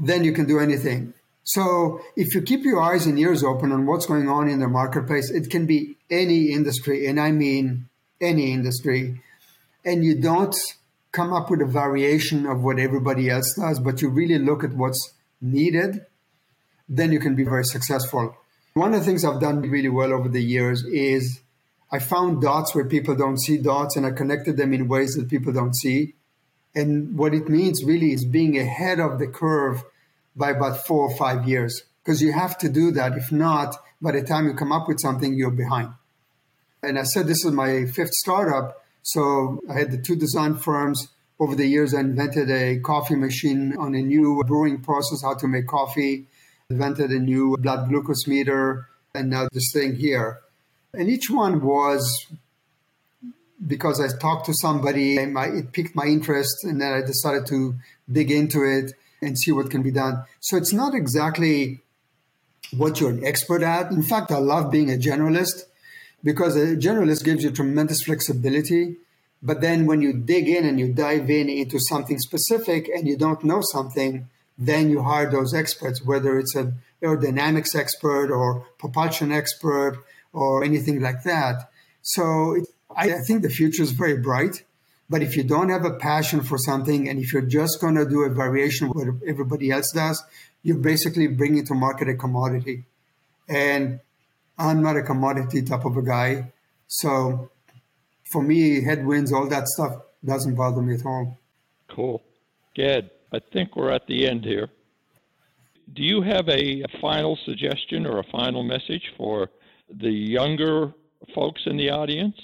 then 0.00 0.24
you 0.24 0.32
can 0.32 0.46
do 0.46 0.58
anything. 0.58 1.14
So 1.44 2.00
if 2.16 2.34
you 2.34 2.42
keep 2.42 2.64
your 2.64 2.80
eyes 2.80 3.06
and 3.06 3.18
ears 3.18 3.42
open 3.42 3.72
on 3.72 3.86
what's 3.86 4.06
going 4.06 4.28
on 4.28 4.48
in 4.48 4.60
the 4.60 4.68
marketplace, 4.68 5.30
it 5.30 5.50
can 5.50 5.66
be 5.66 5.96
any 6.10 6.52
industry, 6.52 7.06
and 7.06 7.20
I 7.20 7.32
mean 7.32 7.88
any 8.20 8.52
industry, 8.52 9.20
and 9.84 10.04
you 10.04 10.20
don't 10.20 10.54
come 11.12 11.32
up 11.32 11.50
with 11.50 11.60
a 11.60 11.66
variation 11.66 12.46
of 12.46 12.62
what 12.62 12.78
everybody 12.78 13.30
else 13.30 13.54
does, 13.54 13.80
but 13.80 14.00
you 14.00 14.08
really 14.08 14.38
look 14.38 14.62
at 14.62 14.74
what's 14.74 15.14
needed, 15.40 16.06
then 16.88 17.10
you 17.10 17.18
can 17.18 17.34
be 17.34 17.44
very 17.44 17.64
successful. 17.64 18.36
One 18.74 18.94
of 18.94 19.00
the 19.00 19.06
things 19.06 19.24
I've 19.24 19.40
done 19.40 19.62
really 19.62 19.88
well 19.88 20.12
over 20.12 20.28
the 20.28 20.42
years 20.42 20.84
is 20.84 21.40
I 21.92 21.98
found 21.98 22.40
dots 22.40 22.74
where 22.74 22.84
people 22.84 23.16
don't 23.16 23.40
see 23.40 23.58
dots 23.58 23.96
and 23.96 24.06
I 24.06 24.10
connected 24.10 24.56
them 24.56 24.72
in 24.72 24.88
ways 24.88 25.14
that 25.14 25.28
people 25.28 25.52
don't 25.52 25.74
see. 25.74 26.14
And 26.74 27.18
what 27.18 27.34
it 27.34 27.48
means 27.48 27.84
really 27.84 28.12
is 28.12 28.24
being 28.24 28.58
ahead 28.58 29.00
of 29.00 29.18
the 29.18 29.26
curve 29.26 29.82
by 30.36 30.50
about 30.50 30.86
four 30.86 31.10
or 31.10 31.16
five 31.16 31.48
years 31.48 31.82
because 32.04 32.22
you 32.22 32.32
have 32.32 32.56
to 32.58 32.68
do 32.68 32.92
that. 32.92 33.16
If 33.16 33.32
not, 33.32 33.76
by 34.00 34.12
the 34.12 34.22
time 34.22 34.46
you 34.46 34.54
come 34.54 34.72
up 34.72 34.86
with 34.86 35.00
something, 35.00 35.34
you're 35.34 35.50
behind. 35.50 35.92
And 36.82 36.98
I 36.98 37.02
said 37.02 37.26
this 37.26 37.44
is 37.44 37.52
my 37.52 37.86
fifth 37.86 38.14
startup. 38.14 38.84
So 39.02 39.60
I 39.68 39.74
had 39.74 39.90
the 39.90 39.98
two 39.98 40.14
design 40.16 40.56
firms 40.56 41.08
over 41.40 41.56
the 41.56 41.66
years, 41.66 41.94
I 41.94 42.00
invented 42.00 42.50
a 42.50 42.78
coffee 42.80 43.16
machine 43.16 43.74
on 43.78 43.94
a 43.94 44.02
new 44.02 44.42
brewing 44.46 44.82
process, 44.82 45.22
how 45.22 45.34
to 45.36 45.48
make 45.48 45.66
coffee, 45.66 46.26
invented 46.68 47.10
a 47.10 47.18
new 47.18 47.56
blood 47.58 47.88
glucose 47.88 48.26
meter, 48.26 48.86
and 49.14 49.30
now 49.30 49.48
this 49.50 49.72
thing 49.72 49.96
here. 49.96 50.40
And 50.92 51.08
each 51.08 51.30
one 51.30 51.60
was 51.60 52.26
because 53.66 54.00
I 54.00 54.08
talked 54.16 54.46
to 54.46 54.54
somebody 54.54 55.18
and 55.18 55.34
my, 55.34 55.46
it 55.46 55.72
piqued 55.72 55.94
my 55.94 56.06
interest, 56.06 56.64
and 56.64 56.80
then 56.80 56.92
I 56.92 57.02
decided 57.02 57.46
to 57.48 57.74
dig 58.10 58.30
into 58.30 58.64
it 58.64 58.92
and 59.22 59.38
see 59.38 59.52
what 59.52 59.70
can 59.70 59.82
be 59.82 59.90
done. 59.90 60.24
So 60.40 60.56
it's 60.56 60.72
not 60.72 60.94
exactly 60.94 61.80
what 62.76 63.00
you're 63.00 63.10
an 63.10 63.24
expert 63.24 63.62
at. 63.62 63.90
In 63.90 64.02
fact, 64.02 64.30
I 64.30 64.38
love 64.38 64.70
being 64.70 64.90
a 64.90 64.96
generalist 64.96 65.64
because 66.24 66.56
a 66.56 66.76
generalist 66.76 67.24
gives 67.24 67.44
you 67.44 67.50
tremendous 67.50 68.02
flexibility. 68.02 68.96
But 69.42 69.60
then 69.60 69.86
when 69.86 70.02
you 70.02 70.12
dig 70.12 70.48
in 70.48 70.66
and 70.66 70.78
you 70.78 70.92
dive 70.92 71.30
in 71.30 71.48
into 71.48 71.78
something 71.80 72.18
specific 72.18 72.88
and 72.88 73.06
you 73.06 73.16
don't 73.16 73.44
know 73.44 73.60
something, 73.72 74.28
then 74.58 74.90
you 74.90 75.02
hire 75.02 75.30
those 75.30 75.54
experts, 75.54 76.04
whether 76.04 76.38
it's 76.38 76.54
an 76.54 76.74
aerodynamics 77.02 77.74
expert 77.74 78.30
or 78.30 78.66
propulsion 78.78 79.32
expert 79.32 80.04
or 80.32 80.64
anything 80.64 81.00
like 81.00 81.22
that. 81.24 81.70
So 82.02 82.54
it, 82.54 82.66
I, 82.94 83.14
I 83.14 83.18
think 83.26 83.42
the 83.42 83.50
future 83.50 83.82
is 83.82 83.92
very 83.92 84.18
bright. 84.18 84.64
But 85.08 85.22
if 85.22 85.36
you 85.36 85.42
don't 85.42 85.70
have 85.70 85.84
a 85.84 85.94
passion 85.94 86.40
for 86.40 86.56
something 86.56 87.08
and 87.08 87.18
if 87.18 87.32
you're 87.32 87.42
just 87.42 87.80
going 87.80 87.96
to 87.96 88.08
do 88.08 88.22
a 88.22 88.30
variation 88.30 88.86
of 88.86 88.94
what 88.94 89.08
everybody 89.26 89.70
else 89.70 89.90
does, 89.92 90.22
you're 90.62 90.78
basically 90.78 91.26
bringing 91.26 91.66
to 91.66 91.74
market 91.74 92.08
a 92.08 92.14
commodity. 92.14 92.84
And 93.48 93.98
I'm 94.56 94.82
not 94.82 94.96
a 94.96 95.02
commodity 95.02 95.62
type 95.62 95.84
of 95.84 95.96
a 95.96 96.02
guy. 96.02 96.52
So 96.86 97.50
for 98.30 98.42
me, 98.42 98.84
headwinds, 98.84 99.32
all 99.32 99.48
that 99.48 99.66
stuff 99.66 100.02
doesn't 100.24 100.54
bother 100.54 100.80
me 100.80 100.94
at 100.94 101.04
all. 101.04 101.38
Cool. 101.88 102.22
Good. 102.76 103.10
I 103.32 103.40
think 103.52 103.74
we're 103.74 103.90
at 103.90 104.06
the 104.06 104.28
end 104.28 104.44
here. 104.44 104.68
Do 105.92 106.02
you 106.04 106.22
have 106.22 106.48
a, 106.48 106.82
a 106.82 107.00
final 107.00 107.36
suggestion 107.44 108.06
or 108.06 108.20
a 108.20 108.24
final 108.24 108.62
message 108.62 109.12
for 109.16 109.50
the 109.92 110.10
younger 110.10 110.92
folks 111.34 111.62
in 111.66 111.76
the 111.76 111.90
audience? 111.90 112.36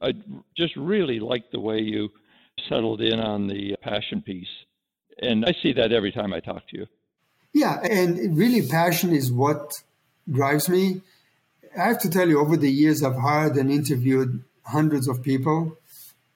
I 0.00 0.12
just 0.56 0.76
really 0.76 1.20
like 1.20 1.50
the 1.50 1.60
way 1.60 1.80
you 1.80 2.10
settled 2.68 3.00
in 3.00 3.18
on 3.18 3.48
the 3.48 3.76
passion 3.82 4.22
piece. 4.22 4.48
And 5.22 5.44
I 5.44 5.54
see 5.62 5.72
that 5.74 5.92
every 5.92 6.12
time 6.12 6.32
I 6.32 6.40
talk 6.40 6.68
to 6.68 6.78
you. 6.78 6.86
Yeah, 7.52 7.80
and 7.82 8.36
really, 8.36 8.66
passion 8.66 9.14
is 9.14 9.30
what 9.30 9.72
drives 10.30 10.68
me. 10.68 11.00
I 11.78 11.84
have 11.84 12.00
to 12.00 12.10
tell 12.10 12.28
you, 12.28 12.40
over 12.40 12.56
the 12.56 12.70
years, 12.70 13.02
I've 13.02 13.16
hired 13.16 13.56
and 13.56 13.70
interviewed 13.70 14.42
hundreds 14.64 15.08
of 15.08 15.22
people. 15.22 15.76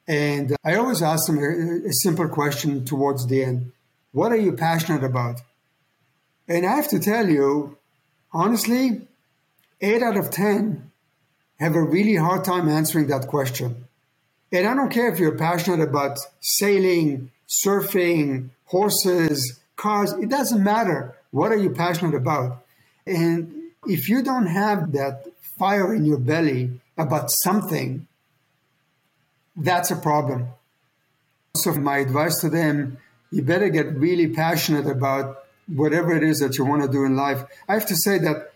And 0.07 0.57
I 0.65 0.77
always 0.77 1.03
ask 1.03 1.27
them 1.27 1.39
a, 1.39 1.89
a 1.89 1.93
simple 1.93 2.29
question 2.29 2.85
towards 2.85 3.27
the 3.27 3.45
end 3.45 3.73
What 4.13 4.33
are 4.33 4.37
you 4.37 4.53
passionate 4.53 5.05
about? 5.05 5.41
And 6.47 6.65
I 6.65 6.77
have 6.77 6.89
to 6.89 6.99
tell 6.99 7.29
you, 7.29 7.77
honestly, 8.33 9.03
eight 9.81 10.03
out 10.03 10.17
of 10.17 10.31
10 10.31 10.91
have 11.59 11.75
a 11.75 11.83
really 11.83 12.17
hard 12.17 12.45
time 12.45 12.69
answering 12.69 13.09
that 13.09 13.27
question. 13.27 13.85
And 14.53 14.67
I 14.67 14.75
don't 14.75 14.91
care 14.91 15.13
if 15.13 15.19
you're 15.19 15.37
passionate 15.37 15.81
about 15.81 16.19
sailing, 16.41 17.31
surfing, 17.49 18.51
horses, 18.65 19.61
cars, 19.77 20.13
it 20.13 20.29
doesn't 20.29 20.63
matter. 20.63 21.17
What 21.31 21.53
are 21.53 21.57
you 21.57 21.71
passionate 21.71 22.15
about? 22.15 22.65
And 23.07 23.73
if 23.87 24.09
you 24.09 24.23
don't 24.23 24.47
have 24.47 24.93
that 24.93 25.25
fire 25.59 25.95
in 25.95 26.05
your 26.05 26.19
belly 26.19 26.81
about 26.97 27.31
something, 27.31 28.07
that's 29.57 29.91
a 29.91 29.97
problem. 29.97 30.49
So, 31.57 31.75
my 31.75 31.99
advice 31.99 32.41
to 32.41 32.49
them 32.49 32.99
you 33.31 33.43
better 33.43 33.69
get 33.69 33.95
really 33.95 34.29
passionate 34.29 34.87
about 34.87 35.45
whatever 35.67 36.17
it 36.17 36.23
is 36.23 36.39
that 36.39 36.57
you 36.57 36.65
want 36.65 36.83
to 36.83 36.89
do 36.89 37.05
in 37.05 37.17
life. 37.17 37.45
I 37.69 37.75
have 37.75 37.87
to 37.87 37.97
say 37.97 38.19
that 38.19 38.53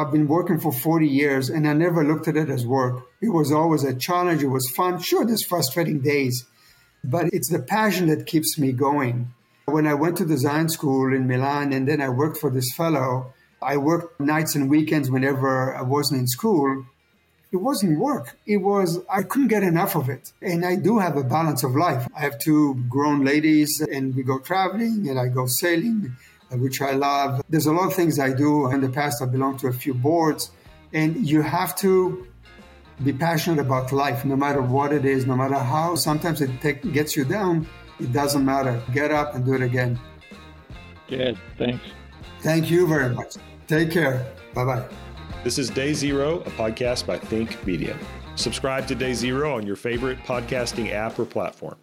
I've 0.00 0.12
been 0.12 0.28
working 0.28 0.58
for 0.58 0.72
40 0.72 1.06
years 1.06 1.50
and 1.50 1.68
I 1.68 1.74
never 1.74 2.02
looked 2.02 2.26
at 2.26 2.36
it 2.36 2.48
as 2.48 2.66
work. 2.66 3.06
It 3.20 3.28
was 3.28 3.52
always 3.52 3.84
a 3.84 3.94
challenge. 3.94 4.42
It 4.42 4.48
was 4.48 4.70
fun. 4.70 4.98
Sure, 4.98 5.26
there's 5.26 5.44
frustrating 5.44 6.00
days, 6.00 6.46
but 7.04 7.26
it's 7.34 7.50
the 7.50 7.58
passion 7.58 8.06
that 8.06 8.26
keeps 8.26 8.58
me 8.58 8.72
going. 8.72 9.34
When 9.66 9.86
I 9.86 9.92
went 9.92 10.16
to 10.16 10.24
design 10.24 10.70
school 10.70 11.12
in 11.14 11.28
Milan 11.28 11.74
and 11.74 11.86
then 11.86 12.00
I 12.00 12.08
worked 12.08 12.38
for 12.38 12.48
this 12.48 12.72
fellow, 12.74 13.34
I 13.60 13.76
worked 13.76 14.18
nights 14.20 14.54
and 14.54 14.70
weekends 14.70 15.10
whenever 15.10 15.76
I 15.76 15.82
wasn't 15.82 16.20
in 16.20 16.26
school. 16.26 16.86
It 17.52 17.58
wasn't 17.58 17.98
work. 17.98 18.38
It 18.46 18.58
was, 18.58 19.00
I 19.10 19.22
couldn't 19.22 19.48
get 19.48 19.62
enough 19.62 19.96
of 19.96 20.08
it. 20.08 20.32
And 20.40 20.64
I 20.64 20.76
do 20.76 20.98
have 20.98 21.18
a 21.18 21.24
balance 21.24 21.62
of 21.62 21.76
life. 21.76 22.08
I 22.16 22.20
have 22.20 22.38
two 22.38 22.82
grown 22.88 23.22
ladies 23.22 23.82
and 23.82 24.14
we 24.14 24.22
go 24.22 24.38
traveling 24.38 25.08
and 25.10 25.20
I 25.20 25.28
go 25.28 25.44
sailing 25.46 26.16
which 26.52 26.80
I 26.82 26.92
love. 26.92 27.42
There's 27.48 27.66
a 27.66 27.72
lot 27.72 27.86
of 27.86 27.94
things 27.94 28.18
I 28.18 28.32
do. 28.32 28.70
In 28.70 28.80
the 28.80 28.88
past, 28.88 29.22
I 29.22 29.26
belonged 29.26 29.60
to 29.60 29.68
a 29.68 29.72
few 29.72 29.94
boards, 29.94 30.50
and 30.92 31.16
you 31.26 31.42
have 31.42 31.76
to 31.76 32.26
be 33.04 33.12
passionate 33.12 33.60
about 33.60 33.92
life, 33.92 34.24
no 34.24 34.36
matter 34.36 34.60
what 34.60 34.92
it 34.92 35.04
is, 35.04 35.26
no 35.26 35.36
matter 35.36 35.54
how 35.54 35.94
sometimes 35.94 36.40
it 36.40 36.50
take, 36.60 36.92
gets 36.92 37.16
you 37.16 37.24
down. 37.24 37.66
It 37.98 38.12
doesn't 38.12 38.44
matter. 38.44 38.82
Get 38.92 39.10
up 39.10 39.34
and 39.34 39.44
do 39.44 39.54
it 39.54 39.62
again. 39.62 39.98
Yeah, 41.08 41.32
thanks. 41.58 41.82
Thank 42.40 42.70
you 42.70 42.86
very 42.86 43.14
much. 43.14 43.36
Take 43.66 43.90
care. 43.90 44.26
Bye 44.54 44.64
bye. 44.64 44.84
This 45.44 45.58
is 45.58 45.70
Day 45.70 45.94
Zero, 45.94 46.40
a 46.40 46.50
podcast 46.50 47.06
by 47.06 47.18
Think 47.18 47.64
Media. 47.66 47.96
Subscribe 48.36 48.86
to 48.88 48.94
Day 48.94 49.12
Zero 49.14 49.56
on 49.56 49.66
your 49.66 49.76
favorite 49.76 50.18
podcasting 50.20 50.92
app 50.92 51.18
or 51.18 51.24
platform. 51.24 51.76